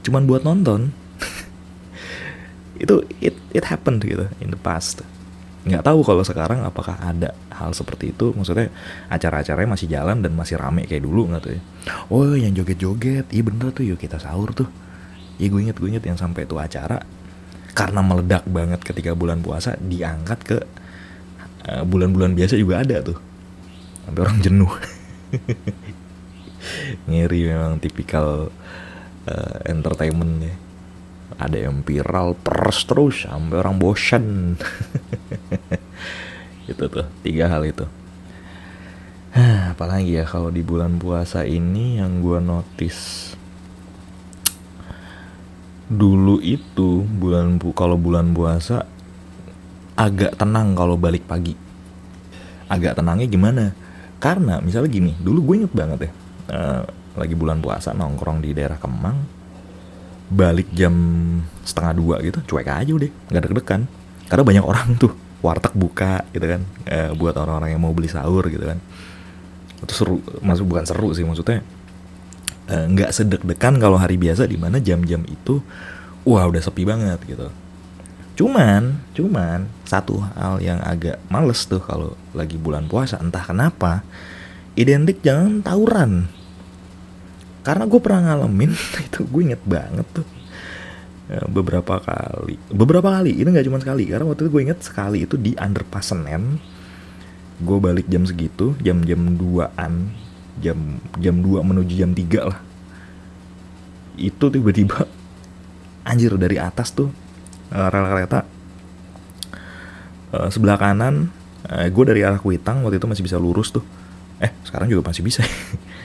cuman 0.00 0.24
buat 0.24 0.42
nonton. 0.42 0.90
Itu 2.82 3.04
it 3.20 3.36
it 3.52 3.68
happened 3.68 4.02
gitu 4.02 4.26
in 4.40 4.48
the 4.50 4.58
past 4.58 5.04
nggak 5.62 5.86
tahu 5.86 6.02
kalau 6.02 6.26
sekarang 6.26 6.66
apakah 6.66 6.98
ada 6.98 7.30
hal 7.54 7.70
seperti 7.70 8.10
itu. 8.10 8.34
Maksudnya 8.34 8.74
acara-acaranya 9.06 9.70
masih 9.70 9.86
jalan 9.86 10.18
dan 10.18 10.34
masih 10.34 10.58
rame 10.58 10.82
kayak 10.90 11.06
dulu 11.06 11.30
nggak 11.30 11.42
tuh 11.42 11.52
ya? 11.54 11.60
Oh 12.10 12.34
yang 12.34 12.52
joget-joget. 12.54 13.30
Iya 13.30 13.42
bener 13.46 13.70
tuh. 13.70 13.86
Yuk 13.86 14.02
kita 14.02 14.18
sahur 14.18 14.50
tuh. 14.50 14.66
Iya 15.38 15.48
gue 15.48 15.60
inget 15.62 15.76
gue 15.78 15.88
inget 15.88 16.04
yang 16.04 16.18
sampai 16.18 16.44
itu 16.44 16.58
acara 16.58 17.00
karena 17.72 18.04
meledak 18.04 18.44
banget 18.44 18.84
ketika 18.84 19.16
bulan 19.16 19.40
puasa 19.40 19.80
diangkat 19.80 20.38
ke 20.44 20.58
eh, 21.70 21.82
bulan-bulan 21.88 22.34
uh, 22.34 22.36
biasa 22.36 22.54
juga 22.58 22.82
ada 22.82 23.00
tuh. 23.00 23.18
Sampai 24.02 24.20
orang 24.26 24.38
jenuh. 24.42 24.72
Ngeri 27.10 27.40
memang 27.48 27.82
tipikal 27.82 28.50
uh, 29.26 29.58
entertainment 29.66 30.34
ya 30.42 30.54
ada 31.38 31.56
yang 31.56 31.84
viral 31.84 32.36
terus 32.40 32.84
terus 32.84 33.16
sampai 33.24 33.56
orang 33.60 33.76
bosan 33.76 34.56
itu 36.70 36.84
tuh 36.88 37.06
tiga 37.20 37.48
hal 37.50 37.62
itu. 37.66 37.84
Apalagi 39.72 40.16
ya 40.20 40.24
kalau 40.24 40.52
di 40.52 40.60
bulan 40.60 40.96
puasa 40.96 41.44
ini 41.44 42.00
yang 42.00 42.20
gue 42.20 42.38
notice 42.38 43.34
dulu 45.92 46.40
itu 46.40 47.04
bulan 47.04 47.60
bu 47.60 47.76
kalau 47.76 48.00
bulan 48.00 48.32
puasa 48.32 48.88
agak 49.96 50.40
tenang 50.40 50.72
kalau 50.72 50.96
balik 50.96 51.28
pagi. 51.28 51.52
Agak 52.72 52.96
tenangnya 52.96 53.28
gimana? 53.28 53.64
Karena 54.16 54.62
misalnya 54.64 54.88
gini 54.88 55.12
dulu 55.20 55.52
gue 55.52 55.54
inget 55.64 55.74
banget 55.74 55.98
ya 56.08 56.12
uh, 56.52 56.82
lagi 57.18 57.34
bulan 57.36 57.60
puasa 57.60 57.92
nongkrong 57.92 58.40
di 58.40 58.56
daerah 58.56 58.80
Kemang 58.80 59.41
balik 60.32 60.72
jam 60.72 60.92
setengah 61.62 61.92
dua 61.94 62.16
gitu 62.24 62.40
cuek 62.48 62.68
aja 62.68 62.92
udah 62.92 63.10
nggak 63.28 63.42
deg-degan. 63.44 63.82
Karena 64.26 64.42
banyak 64.42 64.64
orang 64.64 64.88
tuh 64.96 65.12
warteg 65.44 65.74
buka 65.76 66.24
gitu 66.32 66.46
kan 66.46 66.62
uh, 66.88 67.10
buat 67.12 67.34
orang-orang 67.36 67.76
yang 67.76 67.82
mau 67.82 67.92
beli 67.92 68.08
sahur 68.08 68.48
gitu 68.48 68.64
kan. 68.64 68.78
Itu 69.82 69.92
seru 69.92 70.16
masuk 70.40 70.72
bukan 70.72 70.84
seru 70.86 71.10
sih 71.10 71.26
maksudnya 71.26 71.60
eh, 72.70 72.84
nggak 72.86 73.10
uh, 73.10 73.14
sedek-dekan 73.14 73.82
kalau 73.82 73.98
hari 73.98 74.14
biasa 74.14 74.46
di 74.46 74.54
mana 74.54 74.78
jam-jam 74.78 75.26
itu 75.26 75.58
wah 76.22 76.46
udah 76.46 76.62
sepi 76.62 76.86
banget 76.86 77.18
gitu. 77.26 77.50
Cuman 78.38 79.02
cuman 79.12 79.68
satu 79.84 80.22
hal 80.38 80.62
yang 80.62 80.80
agak 80.80 81.20
males 81.28 81.66
tuh 81.68 81.82
kalau 81.82 82.16
lagi 82.32 82.56
bulan 82.56 82.88
puasa 82.88 83.20
entah 83.20 83.42
kenapa 83.44 84.06
identik 84.78 85.20
jangan 85.20 85.60
tawuran 85.60 86.32
karena 87.62 87.86
gue 87.86 88.00
pernah 88.02 88.34
ngalamin 88.34 88.74
itu 89.06 89.22
gue 89.26 89.42
inget 89.42 89.62
banget 89.62 90.06
tuh. 90.10 90.26
Ya, 91.30 91.40
beberapa 91.48 92.02
kali. 92.02 92.58
Beberapa 92.68 93.08
kali 93.08 93.40
ini 93.40 93.48
nggak 93.48 93.66
cuma 93.70 93.78
sekali. 93.78 94.10
Karena 94.10 94.26
waktu 94.26 94.46
itu 94.46 94.50
gue 94.50 94.62
inget 94.66 94.80
sekali 94.82 95.24
itu 95.24 95.38
di 95.38 95.54
underpass 95.56 96.12
Senen 96.12 96.58
gue 97.62 97.78
balik 97.78 98.10
jam 98.10 98.26
segitu 98.26 98.74
jam 98.82 99.06
jam 99.06 99.38
2an 99.38 100.10
jam 100.58 100.98
jam 101.22 101.36
2 101.38 101.62
menuju 101.62 101.94
jam 101.94 102.10
3 102.10 102.50
lah. 102.50 102.58
Itu 104.18 104.50
tiba-tiba 104.50 105.06
anjir 106.02 106.34
dari 106.34 106.58
atas 106.58 106.90
tuh 106.90 107.14
uh, 107.70 107.88
rel 107.88 108.06
kereta 108.10 108.42
uh, 110.34 110.50
sebelah 110.50 110.74
kanan 110.74 111.30
uh, 111.70 111.86
gue 111.86 112.04
dari 112.04 112.26
arah 112.26 112.42
Kuitang 112.42 112.82
waktu 112.82 112.98
itu 112.98 113.06
masih 113.06 113.22
bisa 113.22 113.38
lurus 113.38 113.70
tuh. 113.70 113.86
Eh 114.42 114.50
sekarang 114.66 114.90
juga 114.90 115.14
masih 115.14 115.22
bisa. 115.22 115.46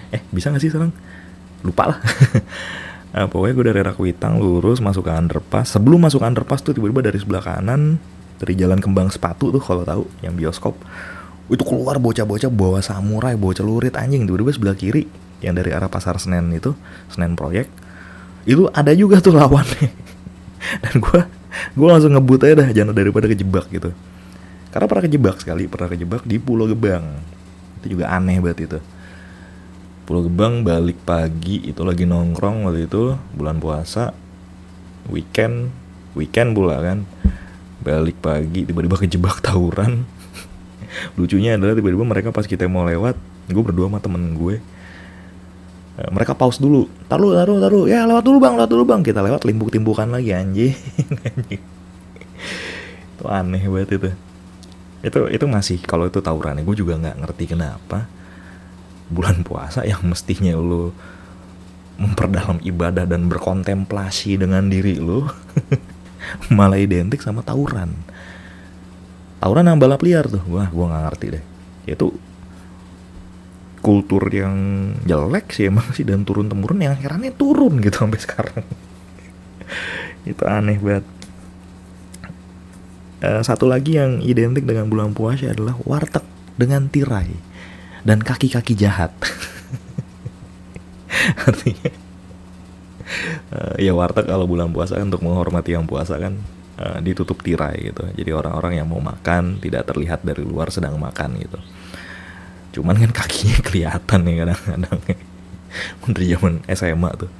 Eh 0.07 0.23
bisa 0.31 0.47
gak 0.55 0.63
sih 0.63 0.71
sekarang 0.71 0.95
lupa 1.65 1.93
lah. 1.93 1.99
Nah, 3.13 3.25
pokoknya 3.31 3.53
gue 3.53 3.65
dari 3.73 3.79
arah 3.81 3.95
Kuitang 3.95 4.37
lurus 4.37 4.83
masuk 4.83 5.07
ke 5.07 5.11
underpass. 5.13 5.77
Sebelum 5.77 6.03
masuk 6.03 6.21
underpass 6.21 6.61
tuh 6.61 6.75
tiba-tiba 6.75 7.05
dari 7.05 7.17
sebelah 7.17 7.41
kanan 7.41 7.97
dari 8.37 8.53
jalan 8.53 8.77
kembang 8.77 9.09
sepatu 9.09 9.49
tuh 9.49 9.61
kalau 9.61 9.81
tahu 9.81 10.03
yang 10.21 10.37
bioskop 10.37 10.77
itu 11.47 11.63
keluar 11.63 11.97
bocah-bocah 11.97 12.51
bawa 12.51 12.83
samurai 12.83 13.33
bawa 13.39 13.53
celurit 13.55 13.95
anjing. 13.97 14.27
Tiba-tiba 14.27 14.51
sebelah 14.53 14.75
kiri 14.77 15.07
yang 15.41 15.57
dari 15.57 15.73
arah 15.73 15.89
pasar 15.89 16.17
Senen 16.17 16.49
itu 16.53 16.73
Senen 17.09 17.37
proyek 17.37 17.69
itu 18.47 18.69
ada 18.71 18.91
juga 18.93 19.19
tuh 19.23 19.35
lawannya. 19.35 19.89
Dan 20.83 20.95
gue 21.01 21.21
gue 21.73 21.87
langsung 21.87 22.13
ngebut 22.13 22.43
aja 22.45 22.53
dah 22.65 22.69
jangan 22.75 22.93
daripada 22.93 23.25
kejebak 23.25 23.65
gitu. 23.71 23.95
Karena 24.69 24.85
pernah 24.85 25.03
kejebak 25.07 25.35
sekali 25.41 25.63
pernah 25.65 25.89
kejebak 25.89 26.21
di 26.27 26.37
Pulau 26.37 26.67
Gebang. 26.69 27.23
Itu 27.81 27.97
juga 27.97 28.11
aneh 28.13 28.37
banget 28.43 28.59
itu 28.67 28.79
Pulau 30.07 30.23
Gebang 30.23 30.63
balik 30.63 31.03
pagi 31.03 31.59
itu 31.67 31.83
lagi 31.83 32.07
nongkrong 32.07 32.63
waktu 32.63 32.87
itu 32.87 33.19
bulan 33.35 33.59
puasa 33.59 34.15
weekend 35.11 35.67
weekend 36.15 36.55
pula 36.55 36.79
kan. 36.79 37.03
Balik 37.83 38.15
pagi 38.23 38.63
tiba-tiba 38.63 38.95
kejebak 38.95 39.43
tawuran. 39.43 40.07
Lucunya 41.19 41.59
adalah 41.59 41.75
tiba-tiba 41.75 42.07
mereka 42.07 42.31
pas 42.31 42.47
kita 42.47 42.71
mau 42.71 42.87
lewat 42.87 43.19
gue 43.51 43.59
berdua 43.59 43.91
sama 43.91 43.99
temen 43.99 44.31
gue 44.31 44.63
eh, 45.99 46.09
mereka 46.15 46.31
pause 46.31 46.63
dulu. 46.63 46.87
Taruh 47.11 47.35
taruh 47.35 47.59
taruh 47.59 47.91
ya 47.91 48.07
lewat 48.07 48.23
dulu 48.23 48.39
bang 48.39 48.55
lewat 48.55 48.71
dulu 48.71 48.87
bang. 48.87 49.03
Kita 49.03 49.19
lewat 49.19 49.43
limbuk 49.43 49.75
timbukan 49.75 50.07
lagi 50.07 50.31
anjing. 50.31 50.71
Itu 53.19 53.27
aneh 53.27 53.67
banget 53.67 53.99
itu. 53.99 54.09
Itu 55.03 55.27
itu 55.27 55.45
masih 55.51 55.83
kalau 55.83 56.07
itu 56.07 56.23
tawuran 56.23 56.63
gue 56.63 56.75
juga 56.79 56.95
nggak 56.95 57.27
ngerti 57.27 57.43
kenapa 57.51 58.07
bulan 59.07 59.43
puasa 59.43 59.87
yang 59.87 60.03
mestinya 60.03 60.55
lo 60.55 60.91
memperdalam 61.97 62.61
ibadah 62.61 63.09
dan 63.09 63.25
berkontemplasi 63.25 64.37
dengan 64.37 64.69
diri 64.69 65.01
lo 65.01 65.25
malah 66.57 66.77
identik 66.77 67.23
sama 67.23 67.41
tawuran 67.41 67.95
tawuran 69.41 69.69
sama 69.69 69.79
balap 69.79 70.01
liar 70.01 70.25
tuh. 70.27 70.43
Wah 70.49 70.67
gue 70.69 70.85
nggak 70.85 71.03
ngerti 71.09 71.25
deh. 71.37 71.43
Itu 71.87 72.07
kultur 73.79 74.27
yang 74.27 74.55
jelek 75.07 75.53
sih 75.55 75.71
emang 75.71 75.87
sih 75.95 76.03
dan 76.03 76.27
turun 76.27 76.51
temurun 76.51 76.83
yang 76.83 76.97
herannya 76.97 77.31
turun 77.31 77.79
gitu 77.79 78.03
sampai 78.03 78.19
sekarang. 78.19 78.63
Itu 80.31 80.43
aneh 80.43 80.77
banget. 80.81 81.05
Uh, 83.17 83.41
satu 83.41 83.65
lagi 83.65 83.97
yang 83.97 84.21
identik 84.21 84.61
dengan 84.61 84.91
bulan 84.93 85.09
puasa 85.15 85.49
adalah 85.49 85.73
warteg 85.87 86.21
dengan 86.53 86.85
tirai 86.85 87.33
dan 88.07 88.23
kaki-kaki 88.23 88.71
jahat. 88.71 89.11
Artinya 91.47 91.91
uh, 93.51 93.75
ya 93.79 93.91
warteg 93.91 94.27
kalau 94.27 94.47
bulan 94.47 94.71
puasa 94.71 94.95
kan 94.95 95.11
untuk 95.11 95.23
menghormati 95.23 95.75
yang 95.75 95.83
puasa 95.83 96.15
kan 96.15 96.39
uh, 96.79 96.99
ditutup 97.03 97.43
tirai 97.43 97.91
gitu. 97.91 98.07
Jadi 98.15 98.31
orang-orang 98.31 98.79
yang 98.79 98.87
mau 98.87 99.03
makan 99.03 99.59
tidak 99.59 99.91
terlihat 99.91 100.23
dari 100.23 100.43
luar 100.43 100.71
sedang 100.71 100.95
makan 100.95 101.35
gitu. 101.43 101.59
Cuman 102.79 102.95
kan 102.95 103.11
kakinya 103.11 103.59
kelihatan 103.67 104.19
nih 104.23 104.35
kadang-kadang. 104.45 104.99
Dari 106.07 106.25
zaman 106.31 106.53
SMA 106.73 107.11
tuh 107.19 107.31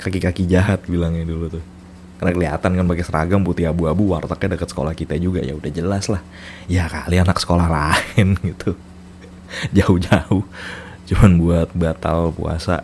kaki-kaki 0.00 0.48
jahat 0.48 0.80
bilangnya 0.88 1.28
dulu 1.28 1.60
tuh. 1.60 1.64
Karena 2.16 2.32
kelihatan 2.32 2.70
kan 2.72 2.84
pakai 2.88 3.04
seragam 3.04 3.44
putih 3.44 3.68
abu-abu 3.68 4.16
wartegnya 4.16 4.56
dekat 4.56 4.72
sekolah 4.72 4.96
kita 4.96 5.20
juga 5.20 5.44
ya 5.44 5.52
udah 5.52 5.68
jelas 5.68 6.08
lah. 6.08 6.24
Ya 6.72 6.88
kali 6.88 7.20
anak 7.20 7.36
sekolah 7.36 7.68
lain 7.68 8.40
gitu 8.54 8.72
jauh-jauh. 9.76 10.44
Cuman 11.04 11.32
buat 11.36 11.68
batal 11.76 12.32
puasa 12.32 12.82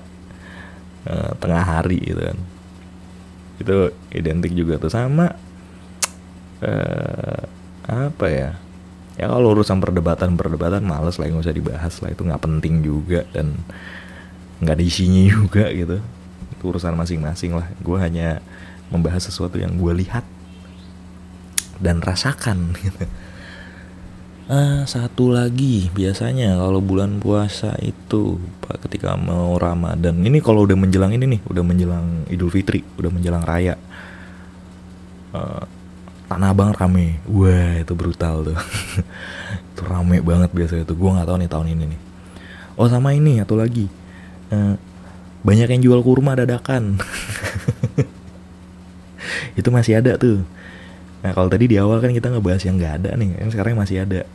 uh, 1.08 1.32
tengah 1.40 1.64
hari 1.64 2.00
gitu 2.04 2.20
kan. 2.20 2.38
Itu 3.60 3.76
identik 4.12 4.52
juga 4.52 4.76
tuh. 4.80 4.92
Sama 4.92 5.32
uh, 6.64 7.40
apa 7.88 8.26
ya? 8.28 8.50
Ya 9.20 9.28
kalau 9.28 9.52
urusan 9.52 9.84
perdebatan 9.84 10.38
perdebatan 10.40 10.80
males 10.80 11.20
lah 11.20 11.28
nggak 11.28 11.44
usah 11.44 11.56
dibahas 11.56 11.94
lah. 12.00 12.10
Itu 12.12 12.24
nggak 12.24 12.42
penting 12.44 12.84
juga 12.84 13.24
dan 13.32 13.60
nggak 14.60 14.74
ada 14.76 14.84
isinya 14.84 15.24
juga 15.36 15.68
gitu. 15.72 15.98
Itu 16.56 16.62
urusan 16.68 16.96
masing-masing 16.96 17.56
lah. 17.56 17.68
Gue 17.80 17.96
hanya 18.00 18.44
membahas 18.90 19.28
sesuatu 19.28 19.56
yang 19.56 19.78
gue 19.78 19.92
lihat 20.04 20.26
dan 21.80 22.04
rasakan 22.04 22.72
gitu 22.84 23.08
Ah, 24.50 24.82
satu 24.82 25.30
lagi 25.30 25.86
biasanya 25.94 26.58
kalau 26.58 26.82
bulan 26.82 27.22
puasa 27.22 27.70
itu 27.86 28.34
pak 28.66 28.82
ketika 28.82 29.14
mau 29.14 29.54
Ramadan. 29.54 30.26
Ini 30.26 30.42
kalau 30.42 30.66
udah 30.66 30.74
menjelang 30.74 31.14
ini 31.14 31.38
nih 31.38 31.40
udah 31.46 31.62
menjelang 31.62 32.26
Idul 32.26 32.50
Fitri 32.50 32.82
udah 32.98 33.14
menjelang 33.14 33.46
raya. 33.46 33.78
Uh, 35.30 35.62
Tanah 36.26 36.50
Abang 36.50 36.74
rame. 36.74 37.22
Wah 37.30 37.78
itu 37.78 37.94
brutal 37.94 38.42
tuh. 38.42 38.58
Itu 39.70 39.86
rame 39.86 40.18
banget 40.18 40.50
biasanya 40.50 40.82
tuh. 40.82 40.98
Gue 40.98 41.14
nggak 41.14 41.30
tahu 41.30 41.38
nih 41.38 41.50
tahun 41.50 41.66
ini 41.70 41.84
nih. 41.94 42.00
Oh 42.74 42.90
sama 42.90 43.14
ini 43.14 43.38
atau 43.38 43.54
lagi. 43.54 43.86
Uh, 44.50 44.74
banyak 45.46 45.78
yang 45.78 45.82
jual 45.86 46.02
kurma 46.02 46.34
dadakan. 46.34 46.98
Itu 49.62 49.70
masih 49.70 50.02
ada 50.02 50.18
tuh. 50.18 50.42
Nah 51.22 51.30
kalau 51.38 51.46
tadi 51.46 51.70
di 51.70 51.78
awal 51.78 52.02
kan 52.02 52.10
kita 52.10 52.34
ngebahas 52.34 52.66
yang 52.66 52.82
nggak 52.82 52.94
ada 52.98 53.10
nih 53.14 53.30
yang 53.38 53.50
sekarang 53.54 53.78
masih 53.78 54.02
ada 54.02 54.26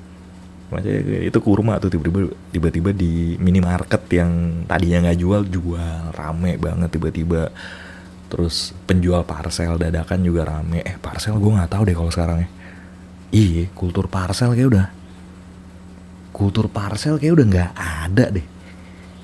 masih 0.65 1.29
itu 1.29 1.39
kurma 1.45 1.77
tuh 1.77 1.93
tiba-tiba 1.93 2.33
tiba-tiba 2.49 2.89
di 2.89 3.37
minimarket 3.37 4.01
yang 4.09 4.65
tadinya 4.65 5.09
nggak 5.09 5.19
jual 5.21 5.41
jual 5.45 6.11
rame 6.13 6.57
banget 6.57 6.89
tiba-tiba. 6.97 7.53
Terus 8.25 8.73
penjual 8.89 9.21
parcel 9.21 9.77
dadakan 9.77 10.19
juga 10.25 10.49
rame. 10.49 10.81
Eh 10.81 10.97
parcel 10.97 11.37
gue 11.37 11.51
nggak 11.53 11.71
tahu 11.71 11.83
deh 11.85 11.95
kalau 11.95 12.11
sekarang 12.11 12.37
ya. 12.41 12.49
Iya 13.35 13.69
kultur 13.77 14.09
parcel 14.09 14.57
kayak 14.57 14.69
udah. 14.73 14.87
Kultur 16.33 16.67
parcel 16.67 17.21
kayak 17.21 17.33
udah 17.37 17.45
nggak 17.45 17.71
ada 17.77 18.25
deh. 18.33 18.45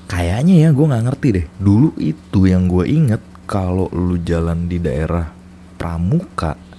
Kayaknya 0.06 0.67
ya 0.67 0.69
gue 0.69 0.86
nggak 0.86 1.06
ngerti 1.10 1.27
deh. 1.34 1.45
Dulu 1.58 1.97
itu 1.97 2.39
yang 2.45 2.69
gue 2.69 2.86
inget 2.86 3.21
kalau 3.49 3.89
lu 3.91 4.21
jalan 4.21 4.69
di 4.69 4.77
daerah 4.77 5.27
Pramuka 5.75 6.70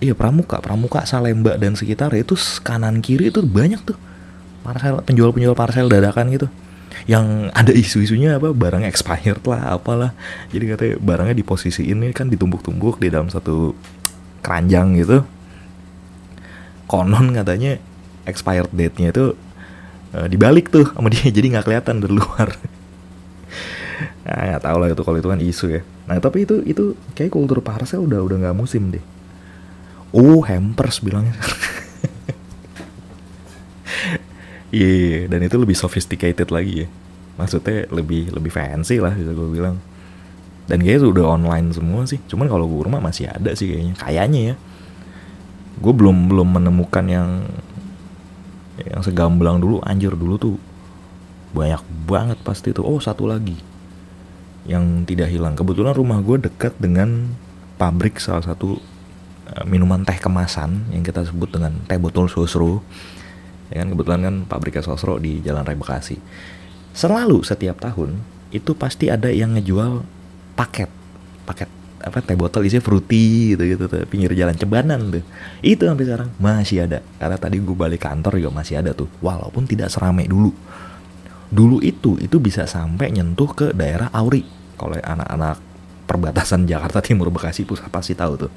iya 0.00 0.16
Pramuka 0.16 0.58
Pramuka 0.58 1.04
Salemba 1.04 1.60
dan 1.60 1.76
sekitar 1.76 2.10
itu 2.16 2.34
kanan 2.64 3.04
kiri 3.04 3.28
itu 3.28 3.44
banyak 3.44 3.80
tuh. 3.84 3.96
Parcel 4.64 5.00
penjual 5.04 5.30
penjual 5.32 5.52
parcel 5.56 5.86
dadakan 5.88 6.32
gitu. 6.32 6.48
Yang 7.06 7.54
ada 7.54 7.72
isu-isunya 7.72 8.36
apa 8.40 8.52
barang 8.52 8.84
expired 8.84 9.40
lah 9.44 9.76
apalah. 9.76 10.12
Jadi 10.50 10.64
katanya 10.68 10.94
barangnya 11.00 11.36
di 11.36 11.44
posisi 11.44 11.86
ini 11.88 12.10
kan 12.16 12.28
ditumbuk-tumbuk 12.32 12.98
di 13.00 13.08
dalam 13.12 13.28
satu 13.28 13.76
keranjang 14.40 14.96
gitu. 15.00 15.24
Konon 16.88 17.30
katanya 17.36 17.78
expired 18.26 18.72
date-nya 18.74 19.14
itu 19.14 19.36
uh, 20.16 20.26
dibalik 20.26 20.72
tuh 20.72 20.90
sama 20.90 21.08
dia 21.12 21.30
jadi 21.36 21.46
nggak 21.56 21.64
kelihatan 21.68 22.02
dari 22.02 22.14
luar. 22.16 22.48
Nah 24.24 24.56
nggak 24.56 24.64
tahu 24.64 24.76
lah 24.80 24.88
itu 24.92 25.02
kalau 25.04 25.18
itu 25.20 25.28
kan 25.28 25.40
isu 25.40 25.66
ya. 25.72 25.82
Nah 26.08 26.20
tapi 26.20 26.48
itu 26.48 26.60
itu 26.64 26.96
kayak 27.16 27.32
kultur 27.32 27.60
parcel 27.60 28.04
udah 28.04 28.20
udah 28.24 28.36
nggak 28.48 28.56
musim 28.56 28.92
deh 28.92 29.19
oh 30.14 30.42
hampers 30.42 31.02
bilangnya 31.02 31.34
Iya, 34.70 34.86
yeah, 34.86 34.94
yeah, 35.02 35.22
dan 35.26 35.42
itu 35.42 35.58
lebih 35.58 35.74
sophisticated 35.74 36.46
lagi 36.54 36.86
ya. 36.86 36.88
Maksudnya 37.34 37.90
lebih 37.90 38.30
lebih 38.30 38.54
fancy 38.54 39.02
lah 39.02 39.10
bisa 39.10 39.34
gue 39.34 39.48
bilang. 39.50 39.82
Dan 40.70 40.78
kayaknya 40.86 41.10
udah 41.10 41.24
online 41.26 41.74
semua 41.74 42.06
sih. 42.06 42.22
Cuman 42.30 42.46
kalau 42.46 42.70
gue 42.70 42.86
rumah 42.86 43.02
masih 43.02 43.26
ada 43.26 43.50
sih 43.58 43.66
kayaknya. 43.66 43.98
Kayaknya 43.98 44.40
ya. 44.52 44.56
Gue 45.82 45.90
belum 45.90 46.30
belum 46.30 46.48
menemukan 46.54 47.02
yang 47.10 47.50
yang 48.78 49.02
segamblang 49.02 49.58
dulu 49.58 49.82
anjir 49.82 50.14
dulu 50.14 50.38
tuh 50.38 50.56
banyak 51.50 51.82
banget 52.06 52.38
pasti 52.46 52.70
tuh. 52.70 52.86
Oh, 52.86 53.02
satu 53.02 53.26
lagi 53.26 53.58
yang 54.70 55.02
tidak 55.02 55.34
hilang. 55.34 55.58
Kebetulan 55.58 55.98
rumah 55.98 56.22
gue 56.22 56.46
dekat 56.46 56.78
dengan 56.78 57.34
pabrik 57.74 58.22
salah 58.22 58.46
satu 58.46 58.78
minuman 59.66 60.02
teh 60.06 60.16
kemasan 60.18 60.90
yang 60.94 61.02
kita 61.02 61.26
sebut 61.26 61.50
dengan 61.50 61.74
teh 61.86 61.98
botol 61.98 62.30
sosro. 62.30 62.82
Ya 63.70 63.86
kan 63.86 63.94
kebetulan 63.94 64.20
kan 64.26 64.34
pabriknya 64.50 64.82
Sosro 64.82 65.22
di 65.22 65.38
Jalan 65.46 65.62
Raya 65.62 65.78
Bekasi. 65.78 66.18
Selalu 66.90 67.46
setiap 67.46 67.78
tahun 67.78 68.18
itu 68.50 68.74
pasti 68.74 69.06
ada 69.06 69.30
yang 69.30 69.54
ngejual 69.54 70.02
paket. 70.58 70.90
Paket 71.46 71.70
apa 72.00 72.18
teh 72.24 72.34
botol 72.34 72.66
isinya 72.66 72.82
fruity 72.82 73.54
gitu 73.54 73.62
gitu 73.62 73.84
tuh 73.86 74.02
pinggir 74.10 74.34
jalan 74.34 74.58
cebanan 74.58 75.14
tuh. 75.14 75.22
Itu 75.62 75.86
sampai 75.86 76.02
sekarang 76.02 76.30
masih 76.42 76.90
ada. 76.90 76.98
Karena 77.22 77.38
tadi 77.38 77.62
gue 77.62 77.76
balik 77.78 78.02
kantor 78.02 78.42
juga 78.42 78.58
masih 78.58 78.82
ada 78.82 78.90
tuh. 78.90 79.06
Walaupun 79.22 79.70
tidak 79.70 79.94
seramai 79.94 80.26
dulu. 80.26 80.50
Dulu 81.50 81.78
itu 81.78 82.18
itu 82.18 82.42
bisa 82.42 82.66
sampai 82.66 83.14
nyentuh 83.14 83.54
ke 83.54 83.70
daerah 83.70 84.10
Auri. 84.10 84.42
Kalau 84.74 84.98
anak-anak 84.98 85.62
perbatasan 86.10 86.66
Jakarta 86.66 86.98
Timur 86.98 87.30
Bekasi 87.30 87.62
pusat 87.62 87.86
pasti 87.86 88.18
tahu 88.18 88.34
tuh 88.34 88.52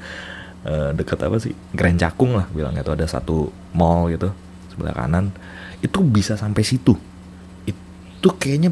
e, 0.63 0.73
deket 0.95 1.19
apa 1.23 1.37
sih? 1.39 1.53
Grand 1.75 1.99
Cakung 1.99 2.39
lah 2.39 2.47
bilangnya 2.51 2.81
tuh. 2.81 2.95
Ada 2.95 3.19
satu 3.19 3.51
mall 3.75 4.09
gitu 4.11 4.31
sebelah 4.71 4.95
kanan. 4.95 5.29
Itu 5.83 6.01
bisa 6.01 6.39
sampai 6.39 6.63
situ. 6.65 6.95
Itu 7.67 8.29
kayaknya 8.39 8.71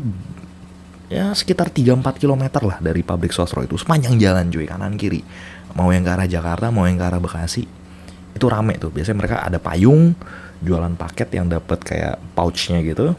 ya 1.11 1.35
sekitar 1.35 1.67
3-4 1.67 2.23
km 2.23 2.43
lah 2.63 2.77
dari 2.79 3.03
pabrik 3.03 3.35
sosro 3.35 3.61
itu. 3.61 3.75
Sepanjang 3.75 4.15
jalan 4.17 4.47
cuy 4.49 4.65
kanan 4.65 4.95
kiri. 4.95 5.21
Mau 5.75 5.91
yang 5.91 6.03
ke 6.03 6.11
arah 6.11 6.27
Jakarta 6.27 6.71
mau 6.71 6.87
yang 6.87 6.99
ke 6.99 7.05
arah 7.05 7.21
Bekasi. 7.21 7.63
Itu 8.31 8.47
rame 8.47 8.79
tuh. 8.79 8.91
Biasanya 8.91 9.17
mereka 9.19 9.35
ada 9.43 9.59
payung 9.59 10.15
jualan 10.63 10.95
paket 10.95 11.29
yang 11.35 11.51
dapat 11.51 11.79
kayak 11.83 12.15
pouchnya 12.35 12.79
gitu. 12.83 13.13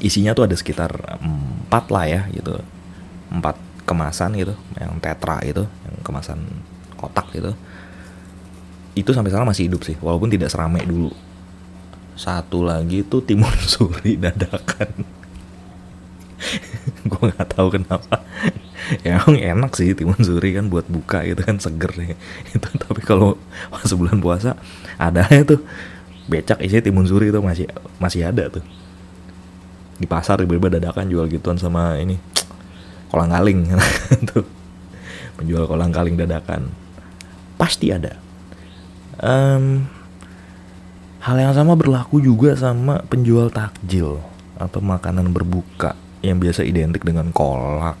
Isinya 0.00 0.34
tuh 0.34 0.50
ada 0.50 0.56
sekitar 0.58 0.90
empat 1.20 1.92
lah 1.92 2.04
ya 2.08 2.20
gitu. 2.32 2.58
Empat 3.30 3.56
kemasan 3.84 4.32
gitu 4.40 4.56
yang 4.80 4.96
tetra 4.98 5.44
itu 5.44 5.60
yang 5.60 5.96
kemasan 6.00 6.40
kotak 6.96 7.28
gitu 7.36 7.52
itu 8.94 9.10
sampai 9.10 9.30
sekarang 9.34 9.50
masih 9.50 9.66
hidup 9.66 9.82
sih 9.82 9.98
walaupun 9.98 10.30
tidak 10.30 10.54
seramai 10.54 10.86
dulu. 10.86 11.10
Satu 12.14 12.62
lagi 12.62 13.02
tuh 13.02 13.26
timun 13.26 13.50
suri 13.74 14.14
dadakan. 14.14 15.02
Gue 17.10 17.24
nggak 17.34 17.48
tahu 17.58 17.74
kenapa. 17.74 18.22
Ya 19.02 19.18
emang 19.18 19.34
enak 19.34 19.74
sih 19.74 19.98
timun 19.98 20.18
suri 20.22 20.54
kan 20.54 20.70
buat 20.70 20.86
buka 20.86 21.26
gitu 21.26 21.42
kan 21.42 21.58
seger 21.58 21.90
ya. 21.98 22.16
Itu 22.54 22.70
tapi 22.78 23.02
kalau 23.02 23.34
pas 23.68 23.90
bulan 23.90 24.22
puasa 24.22 24.54
ada 24.94 25.26
ya 25.26 25.42
tuh. 25.42 25.60
Becak 26.24 26.64
isi 26.64 26.80
timun 26.80 27.04
suri 27.04 27.28
itu 27.28 27.36
masih 27.36 27.68
masih 28.00 28.24
ada 28.24 28.48
tuh. 28.48 28.64
Di 30.00 30.08
pasar 30.08 30.40
tiba-tiba 30.40 30.72
dadakan 30.72 31.04
jual 31.12 31.28
gituan 31.28 31.60
sama 31.60 32.00
ini 32.00 32.16
kolang 33.12 33.28
kaling. 33.28 33.76
Tuh. 34.32 34.46
Menjual 35.36 35.68
kolang 35.68 35.92
kaling 35.92 36.16
dadakan. 36.16 36.72
Pasti 37.60 37.92
ada 37.92 38.23
um, 39.24 39.88
Hal 41.24 41.40
yang 41.40 41.56
sama 41.56 41.72
berlaku 41.72 42.20
juga 42.20 42.52
sama 42.52 43.00
penjual 43.08 43.48
takjil 43.48 44.20
atau 44.60 44.80
makanan 44.84 45.32
berbuka 45.32 45.96
yang 46.20 46.36
biasa 46.36 46.68
identik 46.68 47.00
dengan 47.00 47.32
kolak, 47.32 47.96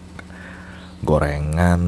gorengan, 1.00 1.80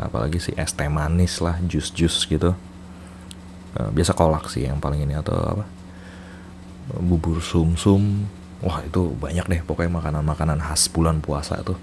apalagi 0.00 0.40
sih 0.40 0.56
es 0.56 0.72
teh 0.72 0.88
manis 0.88 1.36
lah, 1.44 1.60
jus-jus 1.60 2.24
gitu. 2.24 2.56
uh, 3.76 3.90
biasa 3.92 4.16
kolak 4.16 4.48
sih 4.48 4.64
yang 4.64 4.80
paling 4.80 5.04
ini 5.04 5.20
atau 5.20 5.36
apa? 5.36 5.64
Bubur 6.96 7.44
sumsum. 7.44 8.24
Wah 8.64 8.80
itu 8.80 9.12
banyak 9.20 9.44
deh 9.52 9.60
pokoknya 9.68 10.00
makanan-makanan 10.00 10.64
khas 10.64 10.88
bulan 10.88 11.20
puasa 11.20 11.60
tuh. 11.60 11.76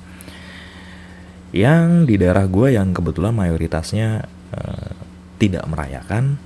Yang 1.54 2.10
di 2.10 2.16
daerah 2.18 2.50
gue 2.50 2.74
yang 2.74 2.98
kebetulan 2.98 3.38
mayoritasnya 3.38 4.26
uh, 4.58 4.99
tidak 5.40 5.64
merayakan 5.72 6.38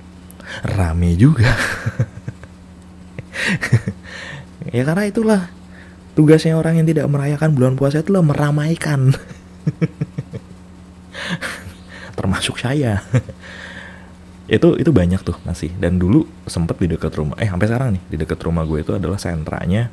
rame 0.62 1.18
juga. 1.18 1.50
Ya 4.72 4.86
karena 4.86 5.04
itulah 5.04 5.40
tugasnya 6.16 6.56
orang 6.56 6.80
yang 6.80 6.88
tidak 6.88 7.10
merayakan 7.10 7.52
bulan 7.52 7.74
puasa 7.76 8.00
itu 8.00 8.08
itulah 8.08 8.24
meramaikan. 8.24 9.12
Termasuk 12.16 12.56
saya. 12.56 13.04
Itu 14.48 14.78
itu 14.80 14.88
banyak 14.94 15.20
tuh 15.20 15.36
masih. 15.44 15.74
Dan 15.76 15.98
dulu 16.00 16.24
sempet 16.48 16.78
di 16.80 16.86
dekat 16.94 17.12
rumah 17.18 17.36
eh 17.42 17.50
sampai 17.50 17.66
sekarang 17.68 17.88
nih 17.98 18.02
di 18.14 18.16
dekat 18.22 18.40
rumah 18.40 18.64
gue 18.64 18.80
itu 18.80 18.92
adalah 18.96 19.18
sentranya 19.20 19.90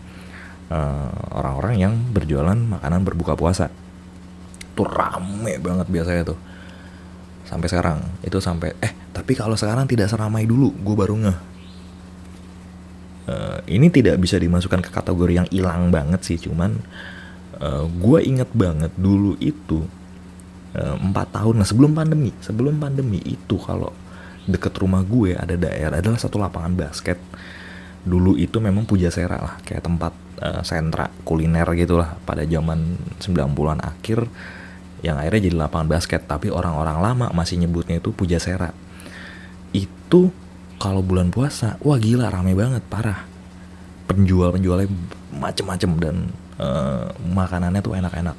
uh, 0.72 1.12
orang-orang 1.36 1.76
yang 1.82 1.94
berjualan 2.14 2.56
makanan 2.56 3.02
berbuka 3.04 3.36
puasa. 3.36 3.68
Tuh 4.78 4.88
rame 4.88 5.60
banget 5.60 5.88
biasanya 5.92 6.32
tuh 6.32 6.40
sampai 7.52 7.68
sekarang. 7.68 8.00
Itu 8.24 8.40
sampai 8.40 8.72
eh 8.80 8.94
tapi 9.12 9.36
kalau 9.36 9.60
sekarang 9.60 9.84
tidak 9.86 10.08
seramai 10.08 10.48
dulu 10.48 10.72
gue 10.72 10.96
baru 10.96 11.16
ngeh. 11.20 11.40
Uh, 13.22 13.60
ini 13.70 13.92
tidak 13.94 14.18
bisa 14.18 14.40
dimasukkan 14.40 14.82
ke 14.82 14.90
kategori 14.90 15.34
yang 15.44 15.48
hilang 15.54 15.94
banget 15.94 16.26
sih 16.26 16.42
cuman 16.42 16.74
uh, 17.62 17.86
gue 17.86 18.20
inget 18.26 18.50
banget 18.50 18.90
dulu 18.98 19.38
itu 19.38 19.86
eh, 20.74 20.96
empat 20.96 21.28
uh, 21.30 21.34
tahun. 21.38 21.62
Nah 21.62 21.68
sebelum 21.68 21.92
pandemi 21.92 22.32
sebelum 22.40 22.80
pandemi 22.80 23.20
itu 23.22 23.60
kalau 23.60 23.92
deket 24.48 24.74
rumah 24.82 25.06
gue 25.06 25.38
ada 25.38 25.54
daerah 25.54 26.00
adalah 26.00 26.18
satu 26.18 26.40
lapangan 26.40 26.74
basket. 26.74 27.20
Dulu 28.02 28.34
itu 28.42 28.58
memang 28.58 28.90
puja 28.90 29.14
sera 29.14 29.38
lah 29.38 29.56
kayak 29.62 29.86
tempat 29.86 30.14
uh, 30.42 30.66
sentra 30.66 31.14
kuliner 31.22 31.70
gitulah 31.78 32.18
pada 32.26 32.42
zaman 32.42 32.98
90-an 33.22 33.80
akhir 33.86 34.26
yang 35.02 35.18
akhirnya 35.18 35.50
jadi 35.50 35.56
lapangan 35.58 35.90
basket 35.90 36.22
tapi 36.30 36.54
orang-orang 36.54 37.02
lama 37.02 37.28
masih 37.34 37.58
nyebutnya 37.58 37.98
itu 37.98 38.14
Pujasera 38.14 38.70
itu 39.74 40.30
kalau 40.78 41.02
bulan 41.02 41.34
puasa 41.34 41.82
wah 41.82 41.98
gila 41.98 42.30
rame 42.30 42.54
banget 42.54 42.86
parah 42.86 43.26
penjual 44.06 44.54
penjualnya 44.54 44.90
macem-macem 45.34 45.92
dan 45.98 46.16
uh, 46.62 47.10
makanannya 47.34 47.82
tuh 47.82 47.98
enak-enak 47.98 48.38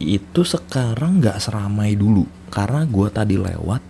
itu 0.00 0.40
sekarang 0.40 1.20
nggak 1.20 1.36
seramai 1.36 1.92
dulu 1.92 2.24
karena 2.48 2.88
gue 2.88 3.08
tadi 3.12 3.36
lewat 3.36 3.82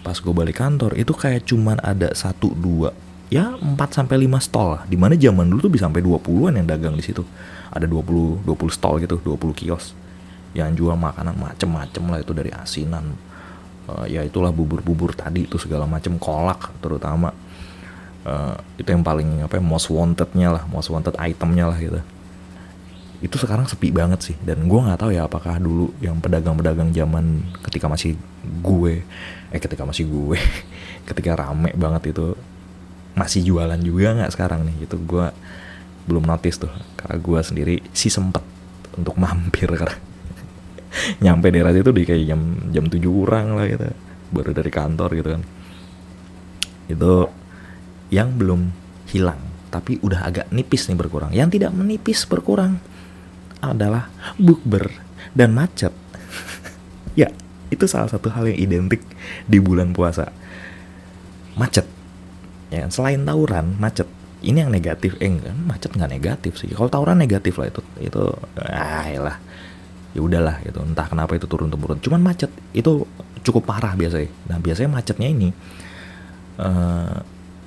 pas 0.00 0.16
gue 0.16 0.32
balik 0.32 0.56
kantor 0.56 0.96
itu 0.96 1.12
kayak 1.12 1.44
cuman 1.44 1.76
ada 1.84 2.16
satu 2.16 2.48
dua 2.56 2.96
ya 3.28 3.56
4 3.56 3.80
sampai 3.80 4.28
lima 4.28 4.36
stall 4.44 4.76
lah. 4.76 4.82
Di 4.84 4.92
mana 5.00 5.16
zaman 5.16 5.48
dulu 5.48 5.64
tuh 5.64 5.72
bisa 5.72 5.88
sampai 5.88 6.04
20-an 6.04 6.52
yang 6.52 6.68
dagang 6.68 6.92
di 6.92 7.00
situ. 7.00 7.24
Ada 7.72 7.88
20 7.88 8.44
20 8.44 8.68
stall 8.68 9.00
gitu, 9.00 9.16
20 9.24 9.56
kios 9.56 9.96
yang 10.52 10.72
jual 10.76 10.96
makanan 10.96 11.36
macem-macem 11.36 12.04
lah 12.08 12.20
itu 12.20 12.32
dari 12.36 12.52
asinan. 12.52 13.16
Uh, 13.82 14.06
ya 14.06 14.22
itulah 14.22 14.54
bubur-bubur 14.54 15.10
tadi 15.16 15.48
itu 15.48 15.58
segala 15.58 15.88
macem 15.88 16.16
kolak 16.20 16.70
terutama. 16.78 17.32
Uh, 18.22 18.54
itu 18.78 18.86
yang 18.86 19.02
paling 19.02 19.42
apa 19.42 19.58
ya, 19.58 19.62
most 19.64 19.90
wantednya 19.90 20.54
lah 20.54 20.62
most 20.70 20.92
wanted 20.92 21.16
itemnya 21.18 21.66
lah 21.66 21.78
gitu. 21.80 21.98
Itu 23.22 23.38
sekarang 23.38 23.66
sepi 23.66 23.90
banget 23.90 24.20
sih 24.22 24.36
dan 24.46 24.68
gue 24.70 24.78
nggak 24.78 24.98
tahu 25.00 25.10
ya 25.10 25.26
apakah 25.26 25.58
dulu 25.58 25.90
yang 25.98 26.22
pedagang-pedagang 26.22 26.94
zaman 26.94 27.42
ketika 27.66 27.90
masih 27.90 28.14
gue 28.62 29.02
eh 29.50 29.60
ketika 29.62 29.82
masih 29.82 30.06
gue 30.06 30.38
ketika 31.08 31.34
rame 31.34 31.74
banget 31.74 32.14
itu 32.14 32.38
masih 33.18 33.44
jualan 33.44 33.78
juga 33.82 34.14
nggak 34.14 34.30
sekarang 34.30 34.62
nih? 34.68 34.86
Itu 34.86 35.02
gue 35.02 35.32
belum 36.06 36.26
notice 36.26 36.62
tuh 36.62 36.72
karena 36.98 37.16
gue 37.18 37.40
sendiri 37.42 37.76
sih 37.90 38.10
sempet 38.10 38.42
untuk 38.94 39.18
mampir 39.22 39.66
karena 39.66 40.11
nyampe 41.24 41.48
daerah 41.48 41.72
itu 41.72 41.92
di 41.92 42.02
kayak 42.04 42.24
jam 42.28 42.40
jam 42.70 42.84
tujuh 42.88 43.10
kurang 43.10 43.56
lah 43.56 43.66
gitu. 43.68 43.84
Baru 44.32 44.50
dari 44.52 44.70
kantor 44.72 45.10
gitu 45.16 45.28
kan. 45.36 45.42
Itu 46.88 47.12
yang 48.12 48.36
belum 48.36 48.60
hilang 49.08 49.40
tapi 49.72 49.96
udah 50.04 50.28
agak 50.28 50.46
nipis 50.52 50.88
nih 50.92 50.98
berkurang. 51.00 51.32
Yang 51.32 51.58
tidak 51.58 51.72
menipis 51.72 52.28
berkurang 52.28 52.76
adalah 53.64 54.12
bukber 54.36 54.92
dan 55.32 55.56
macet. 55.56 55.92
Ya 57.12 57.28
itu 57.68 57.84
salah 57.84 58.08
satu 58.08 58.32
hal 58.32 58.48
yang 58.48 58.56
identik 58.56 59.04
di 59.44 59.60
bulan 59.60 59.92
puasa. 59.92 60.32
Macet. 61.60 61.84
Ya 62.72 62.88
selain 62.88 63.28
tawuran 63.28 63.76
macet. 63.76 64.08
Ini 64.40 64.64
yang 64.64 64.72
negatif. 64.72 65.20
Eh 65.20 65.28
enggak 65.28 65.52
macet 65.52 65.92
nggak 65.92 66.08
negatif 66.08 66.56
sih. 66.56 66.72
Kalau 66.72 66.88
tawuran 66.88 67.20
negatif 67.20 67.60
lah 67.60 67.68
itu. 67.68 67.84
Itu 68.00 68.32
ah 68.64 69.12
lah 69.12 69.36
ya 70.12 70.20
udahlah 70.20 70.60
gitu. 70.64 70.80
Entah 70.84 71.08
kenapa 71.08 71.36
itu 71.36 71.44
turun 71.48 71.68
temurun. 71.68 71.98
Cuman 72.00 72.20
macet 72.20 72.52
itu 72.72 73.04
cukup 73.42 73.68
parah 73.68 73.92
biasanya. 73.96 74.30
Nah 74.48 74.58
biasanya 74.62 74.90
macetnya 74.92 75.28
ini 75.28 75.48
uh, 76.60 77.16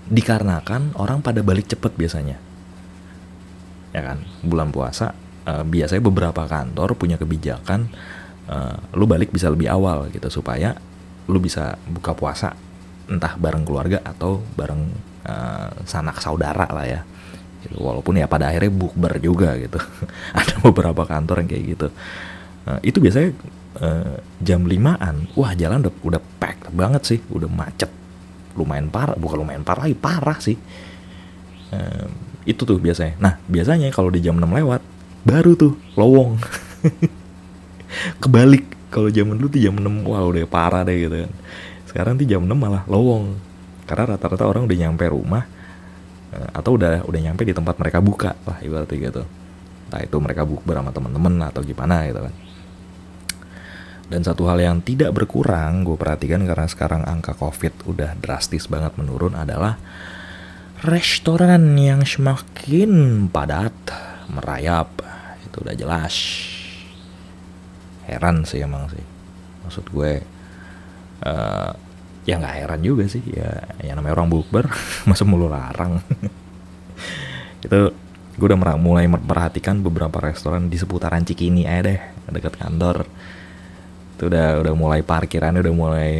dikarenakan 0.06 0.96
orang 0.98 1.22
pada 1.22 1.42
balik 1.42 1.70
cepet 1.70 1.94
biasanya. 1.98 2.38
Ya 3.92 4.02
kan? 4.02 4.24
Bulan 4.46 4.70
puasa 4.70 5.14
uh, 5.46 5.64
biasanya 5.64 6.04
beberapa 6.04 6.44
kantor 6.46 6.98
punya 6.98 7.16
kebijakan 7.22 7.90
uh, 8.50 8.78
lu 8.98 9.06
balik 9.06 9.30
bisa 9.32 9.50
lebih 9.50 9.70
awal 9.70 10.10
gitu 10.12 10.28
supaya 10.30 10.76
lu 11.26 11.42
bisa 11.42 11.78
buka 11.90 12.14
puasa 12.14 12.54
entah 13.06 13.38
bareng 13.38 13.66
keluarga 13.66 14.02
atau 14.02 14.42
bareng 14.58 14.90
uh, 15.26 15.70
sanak 15.86 16.18
saudara 16.22 16.66
lah 16.70 16.86
ya 16.86 17.02
gitu. 17.66 17.82
walaupun 17.82 18.22
ya 18.22 18.30
pada 18.30 18.54
akhirnya 18.54 18.72
bukber 18.72 19.18
juga 19.18 19.58
gitu. 19.58 19.82
Ada 20.40 20.62
beberapa 20.62 21.04
kantor 21.04 21.44
yang 21.44 21.50
kayak 21.50 21.66
gitu. 21.76 21.88
Uh, 22.66 22.80
itu 22.86 22.98
biasanya 23.02 23.30
uh, 23.82 24.18
jam 24.40 24.64
limaan. 24.64 25.28
Wah 25.34 25.58
jalan 25.58 25.86
udah 25.86 25.94
udah 26.06 26.22
pack 26.38 26.70
banget 26.72 27.02
sih. 27.04 27.20
Udah 27.34 27.50
macet. 27.50 27.90
Lumayan 28.56 28.88
parah 28.88 29.18
bukan 29.18 29.42
lumayan 29.42 29.66
parah 29.66 29.90
lagi 29.90 29.98
parah 29.98 30.38
sih. 30.40 30.58
Uh, 31.74 32.08
itu 32.46 32.62
tuh 32.62 32.78
biasanya. 32.78 33.18
Nah 33.18 33.34
biasanya 33.50 33.90
kalau 33.90 34.14
di 34.14 34.22
jam 34.22 34.38
6 34.38 34.46
lewat 34.46 34.82
baru 35.26 35.58
tuh 35.58 35.74
lowong. 35.98 36.38
Kebalik. 38.22 38.78
Kalau 38.94 39.12
zaman 39.12 39.36
dulu 39.36 39.52
tuh 39.52 39.60
jam 39.60 39.76
6 39.76 40.08
wah 40.08 40.24
udah 40.24 40.46
parah 40.48 40.86
deh 40.88 40.96
gitu 40.96 41.16
kan. 41.26 41.32
Sekarang 41.90 42.14
tuh 42.16 42.30
jam 42.30 42.46
6 42.46 42.54
malah 42.54 42.86
lowong. 42.88 43.36
Karena 43.86 44.16
rata-rata 44.16 44.48
orang 44.48 44.66
udah 44.66 44.78
nyampe 44.78 45.06
rumah 45.10 45.55
atau 46.54 46.76
udah 46.76 47.08
udah 47.08 47.20
nyampe 47.20 47.48
di 47.48 47.56
tempat 47.56 47.76
mereka 47.80 48.00
buka 48.04 48.36
lah 48.46 48.58
ibaratnya 48.62 48.98
gitu. 49.12 49.24
Entah 49.90 50.02
itu 50.02 50.18
mereka 50.18 50.44
bukber 50.44 50.76
sama 50.78 50.92
temen-temen 50.92 51.34
atau 51.46 51.62
gimana 51.62 52.06
gitu 52.10 52.22
kan. 52.26 52.36
Dan 54.06 54.22
satu 54.22 54.46
hal 54.46 54.62
yang 54.62 54.78
tidak 54.86 55.18
berkurang 55.18 55.82
gue 55.82 55.98
perhatikan 55.98 56.46
karena 56.46 56.70
sekarang 56.70 57.02
angka 57.10 57.34
covid 57.34 57.74
udah 57.90 58.14
drastis 58.22 58.70
banget 58.70 58.94
menurun 59.02 59.34
adalah 59.34 59.82
restoran 60.86 61.74
yang 61.74 62.06
semakin 62.06 63.26
padat 63.34 63.74
merayap. 64.30 65.02
Itu 65.42 65.66
udah 65.66 65.74
jelas. 65.74 66.14
Heran 68.06 68.46
sih 68.46 68.62
emang 68.62 68.86
sih. 68.94 69.02
Maksud 69.66 69.90
gue 69.90 70.22
uh, 71.26 71.72
ya 72.26 72.42
nggak 72.42 72.56
heran 72.66 72.82
juga 72.82 73.06
sih. 73.06 73.22
Ya 73.30 73.64
yang 73.86 74.02
namanya 74.02 74.22
orang 74.22 74.30
bukber 74.30 74.66
masa 75.10 75.24
mulu 75.24 75.48
larang. 75.48 76.02
Itu 77.66 77.94
gue 78.36 78.48
udah 78.52 78.76
mulai 78.76 79.08
memperhatikan 79.08 79.80
beberapa 79.80 80.20
restoran 80.20 80.68
di 80.68 80.76
seputaran 80.76 81.24
Cikini 81.24 81.64
aja 81.64 81.94
deh 81.94 82.00
dekat 82.34 82.60
kantor. 82.60 83.06
Itu 84.18 84.28
udah 84.28 84.60
udah 84.66 84.74
mulai 84.76 85.00
parkirannya 85.06 85.62
udah 85.64 85.76
mulai 85.76 86.12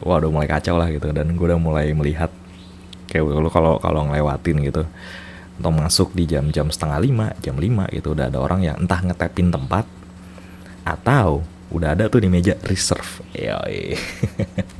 wah 0.00 0.16
udah 0.22 0.30
mulai 0.30 0.48
kacau 0.48 0.78
lah 0.78 0.88
gitu. 0.88 1.10
Dan 1.12 1.34
gue 1.34 1.46
udah 1.46 1.60
mulai 1.60 1.92
melihat 1.92 2.30
kayak 3.10 3.22
lo 3.26 3.50
kalau 3.50 3.78
kalau 3.82 4.08
ngelewatin 4.08 4.62
gitu 4.66 4.82
atau 5.56 5.72
masuk 5.72 6.12
di 6.12 6.28
jam-jam 6.28 6.68
setengah 6.68 7.00
lima 7.00 7.26
jam 7.40 7.56
lima 7.56 7.88
gitu 7.88 8.12
udah 8.12 8.28
ada 8.28 8.36
orang 8.44 8.60
yang 8.60 8.76
entah 8.76 9.00
ngetepin 9.00 9.48
tempat 9.48 9.88
atau 10.84 11.40
udah 11.72 11.96
ada 11.96 12.06
tuh 12.06 12.22
di 12.22 12.28
meja 12.28 12.54
reserve. 12.68 13.24
Ya 13.32 13.58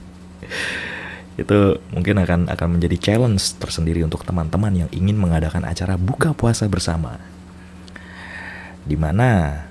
itu 1.37 1.77
mungkin 1.93 2.17
akan 2.25 2.41
akan 2.49 2.69
menjadi 2.81 2.97
challenge 2.97 3.61
tersendiri 3.61 4.01
untuk 4.01 4.25
teman-teman 4.25 4.87
yang 4.87 4.91
ingin 4.93 5.21
mengadakan 5.21 5.69
acara 5.69 6.01
buka 6.01 6.33
puasa 6.33 6.65
bersama. 6.65 7.21
Di 8.87 8.97
mana 8.97 9.63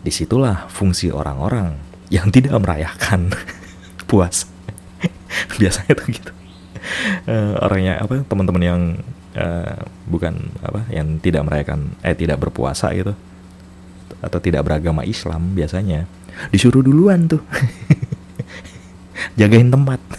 di 0.00 0.12
situlah 0.14 0.70
fungsi 0.70 1.10
orang-orang 1.10 1.74
yang 2.08 2.30
tidak 2.30 2.56
merayakan 2.62 3.34
puas 4.10 4.46
biasanya 5.60 5.92
tuh 5.98 6.08
gitu. 6.10 6.32
Uh, 7.28 7.54
orangnya 7.60 8.00
apa 8.00 8.24
teman-teman 8.24 8.62
yang 8.62 8.80
uh, 9.36 9.84
bukan 10.08 10.50
apa 10.64 10.86
yang 10.90 11.20
tidak 11.22 11.44
merayakan 11.46 11.92
eh 12.02 12.16
tidak 12.16 12.40
berpuasa 12.40 12.90
gitu 12.96 13.12
atau 14.20 14.38
tidak 14.42 14.66
beragama 14.66 15.06
Islam 15.06 15.54
biasanya 15.54 16.08
disuruh 16.50 16.82
duluan 16.82 17.30
tuh 17.30 17.42
jagain 19.36 19.70
tempat. 19.70 20.00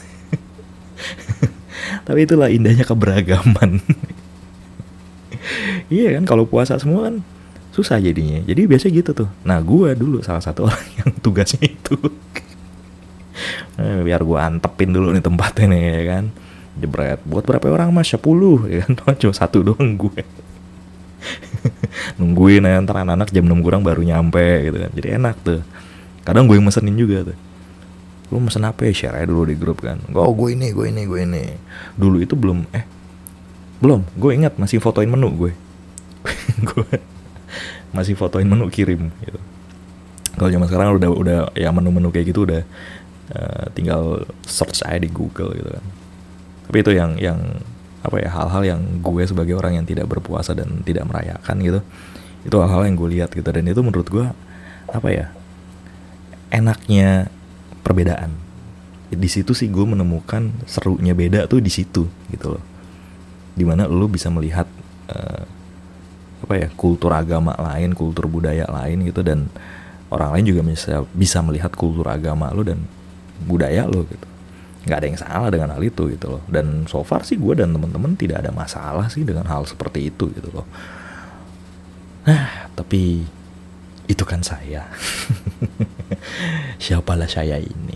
Tapi 2.08 2.20
itulah 2.26 2.50
indahnya 2.50 2.86
keberagaman. 2.86 3.80
Iya 5.92 6.16
kan 6.16 6.24
kalau 6.24 6.48
puasa 6.48 6.80
semua 6.80 7.12
kan 7.12 7.20
susah 7.76 8.00
jadinya. 8.00 8.40
Jadi 8.48 8.64
biasa 8.64 8.88
gitu 8.88 9.12
tuh. 9.12 9.28
Nah 9.44 9.60
gue 9.60 9.92
dulu 9.98 10.24
salah 10.24 10.40
satu 10.40 10.64
orang 10.70 10.88
yang 11.02 11.10
tugasnya 11.20 11.68
itu. 11.68 12.00
Biar 13.76 14.24
gue 14.24 14.40
antepin 14.40 14.96
dulu 14.96 15.12
nih 15.12 15.20
tempatnya 15.20 15.76
nih 15.76 15.82
ya 15.84 16.04
kan. 16.16 16.24
Jebret. 16.80 17.20
Buat 17.28 17.44
berapa 17.44 17.68
orang 17.68 17.92
mas? 17.92 18.08
10 18.08 18.24
ya 18.72 18.88
kan. 18.88 18.92
Cuma 19.20 19.34
satu 19.36 19.66
doang 19.66 20.00
gue 20.00 20.24
nungguin 22.18 22.66
ya, 22.66 22.82
ntar 22.82 23.04
anak-anak 23.04 23.30
jam 23.30 23.46
6 23.46 23.60
kurang 23.60 23.84
baru 23.84 24.00
nyampe 24.00 24.72
gitu 24.72 24.78
kan. 24.88 24.92
Jadi 24.96 25.08
enak 25.20 25.36
tuh. 25.44 25.60
Kadang 26.24 26.48
gue 26.48 26.56
yang 26.56 26.64
mesenin 26.64 26.96
juga 26.96 27.28
tuh 27.28 27.51
lu 28.32 28.40
mesen 28.40 28.64
apa 28.64 28.88
ya? 28.88 28.92
Share 28.96 29.16
aja 29.20 29.28
dulu 29.28 29.44
di 29.46 29.60
grup 29.60 29.84
kan. 29.84 30.00
Oh 30.16 30.32
gue 30.32 30.56
ini 30.56 30.72
gue 30.72 30.88
ini 30.88 31.04
gue 31.04 31.20
ini. 31.28 31.44
Dulu 32.00 32.24
itu 32.24 32.34
belum 32.40 32.64
eh 32.72 32.88
belum. 33.84 34.08
Gue 34.16 34.40
ingat 34.40 34.56
masih 34.56 34.80
fotoin 34.80 35.12
menu 35.12 35.30
gue 35.36 35.52
gue 36.70 36.88
masih 37.92 38.16
fotoin 38.16 38.48
menu 38.48 38.72
kirim 38.72 39.12
gitu. 39.24 39.40
Kalau 40.40 40.48
zaman 40.48 40.68
sekarang 40.72 40.96
udah 40.96 41.12
udah 41.12 41.40
ya 41.60 41.70
menu-menu 41.76 42.08
kayak 42.08 42.32
gitu 42.32 42.48
udah 42.48 42.64
uh, 43.36 43.66
tinggal 43.76 44.24
search 44.48 44.80
aja 44.88 45.04
di 45.04 45.12
Google 45.12 45.52
gitu 45.60 45.70
kan. 45.76 45.86
Tapi 46.72 46.78
itu 46.80 46.92
yang 46.96 47.20
yang 47.20 47.40
apa 48.02 48.18
ya 48.18 48.30
hal-hal 48.32 48.64
yang 48.64 48.82
gue 49.04 49.24
sebagai 49.28 49.54
orang 49.60 49.78
yang 49.78 49.86
tidak 49.86 50.08
berpuasa 50.08 50.56
dan 50.56 50.82
tidak 50.88 51.04
merayakan 51.12 51.56
gitu. 51.60 51.80
Itu 52.48 52.64
hal-hal 52.64 52.88
yang 52.88 52.96
gue 52.96 53.10
lihat 53.20 53.30
gitu. 53.36 53.50
Dan 53.52 53.68
itu 53.68 53.84
menurut 53.84 54.08
gue 54.08 54.26
apa 54.88 55.10
ya 55.12 55.28
enaknya 56.52 57.28
perbedaan. 57.82 58.32
Di 59.12 59.28
situ 59.28 59.52
sih 59.52 59.68
gue 59.68 59.84
menemukan 59.84 60.50
serunya 60.64 61.12
beda 61.12 61.46
tuh 61.52 61.60
di 61.60 61.68
situ 61.68 62.08
gitu 62.32 62.56
loh. 62.56 62.64
Di 63.52 63.68
mana 63.68 63.84
lo 63.90 64.08
bisa 64.08 64.32
melihat 64.32 64.66
uh, 65.12 65.44
apa 66.42 66.54
ya 66.58 66.68
kultur 66.74 67.14
agama 67.14 67.54
lain 67.60 67.94
kultur 67.94 68.26
budaya 68.26 68.66
lain 68.66 69.06
gitu 69.06 69.22
dan 69.22 69.46
orang 70.10 70.40
lain 70.40 70.46
juga 70.50 70.62
bisa 70.66 71.06
bisa 71.14 71.38
melihat 71.46 71.70
kultur 71.76 72.08
agama 72.08 72.50
lo 72.56 72.64
dan 72.64 72.88
budaya 73.44 73.84
lo 73.84 74.08
gitu. 74.08 74.28
Nggak 74.88 74.98
ada 74.98 75.06
yang 75.06 75.20
salah 75.20 75.50
dengan 75.52 75.70
hal 75.76 75.84
itu 75.84 76.08
gitu 76.08 76.40
loh. 76.40 76.42
Dan 76.48 76.88
so 76.88 77.04
far 77.04 77.28
sih 77.28 77.36
gue 77.36 77.54
dan 77.54 77.76
temen-temen 77.76 78.16
tidak 78.16 78.48
ada 78.48 78.56
masalah 78.56 79.12
sih 79.12 79.28
dengan 79.28 79.44
hal 79.46 79.68
seperti 79.68 80.08
itu 80.08 80.32
gitu 80.32 80.50
loh. 80.56 80.66
Nah 82.24 82.72
tapi 82.74 83.28
itu 84.12 84.28
kan 84.28 84.44
saya. 84.44 84.92
Siapalah 86.84 87.32
saya 87.32 87.56
ini? 87.58 87.96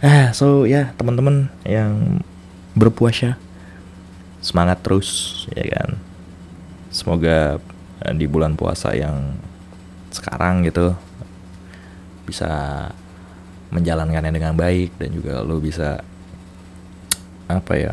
Ah 0.00 0.32
so 0.32 0.64
ya 0.64 0.96
teman-teman 0.96 1.52
yang 1.68 2.24
berpuasa 2.72 3.36
semangat 4.40 4.80
terus 4.80 5.44
ya 5.52 5.68
kan? 5.68 6.00
Semoga 6.88 7.60
eh, 8.02 8.14
di 8.16 8.24
bulan 8.24 8.56
puasa 8.56 8.96
yang 8.96 9.36
sekarang 10.12 10.64
gitu 10.64 10.96
bisa 12.28 12.88
menjalankannya 13.72 14.32
dengan 14.32 14.52
baik 14.52 14.96
dan 15.00 15.10
juga 15.16 15.40
lo 15.40 15.56
bisa 15.56 16.04
apa 17.48 17.72
ya 17.76 17.92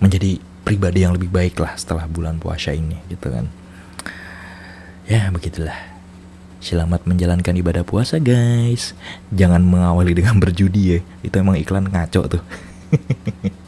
menjadi 0.00 0.40
pribadi 0.64 1.04
yang 1.04 1.14
lebih 1.14 1.28
baik 1.28 1.60
lah 1.60 1.76
setelah 1.76 2.08
bulan 2.08 2.40
puasa 2.40 2.72
ini 2.72 2.96
gitu 3.12 3.28
kan 3.28 3.46
ya 5.06 5.30
begitulah. 5.30 5.96
Selamat 6.58 7.06
menjalankan 7.06 7.54
ibadah 7.54 7.86
puasa 7.86 8.18
guys. 8.18 8.92
Jangan 9.30 9.62
mengawali 9.62 10.18
dengan 10.18 10.42
berjudi 10.42 10.98
ya. 10.98 11.00
Itu 11.22 11.38
emang 11.38 11.58
iklan 11.58 11.86
ngaco 11.90 12.38
tuh 12.38 12.42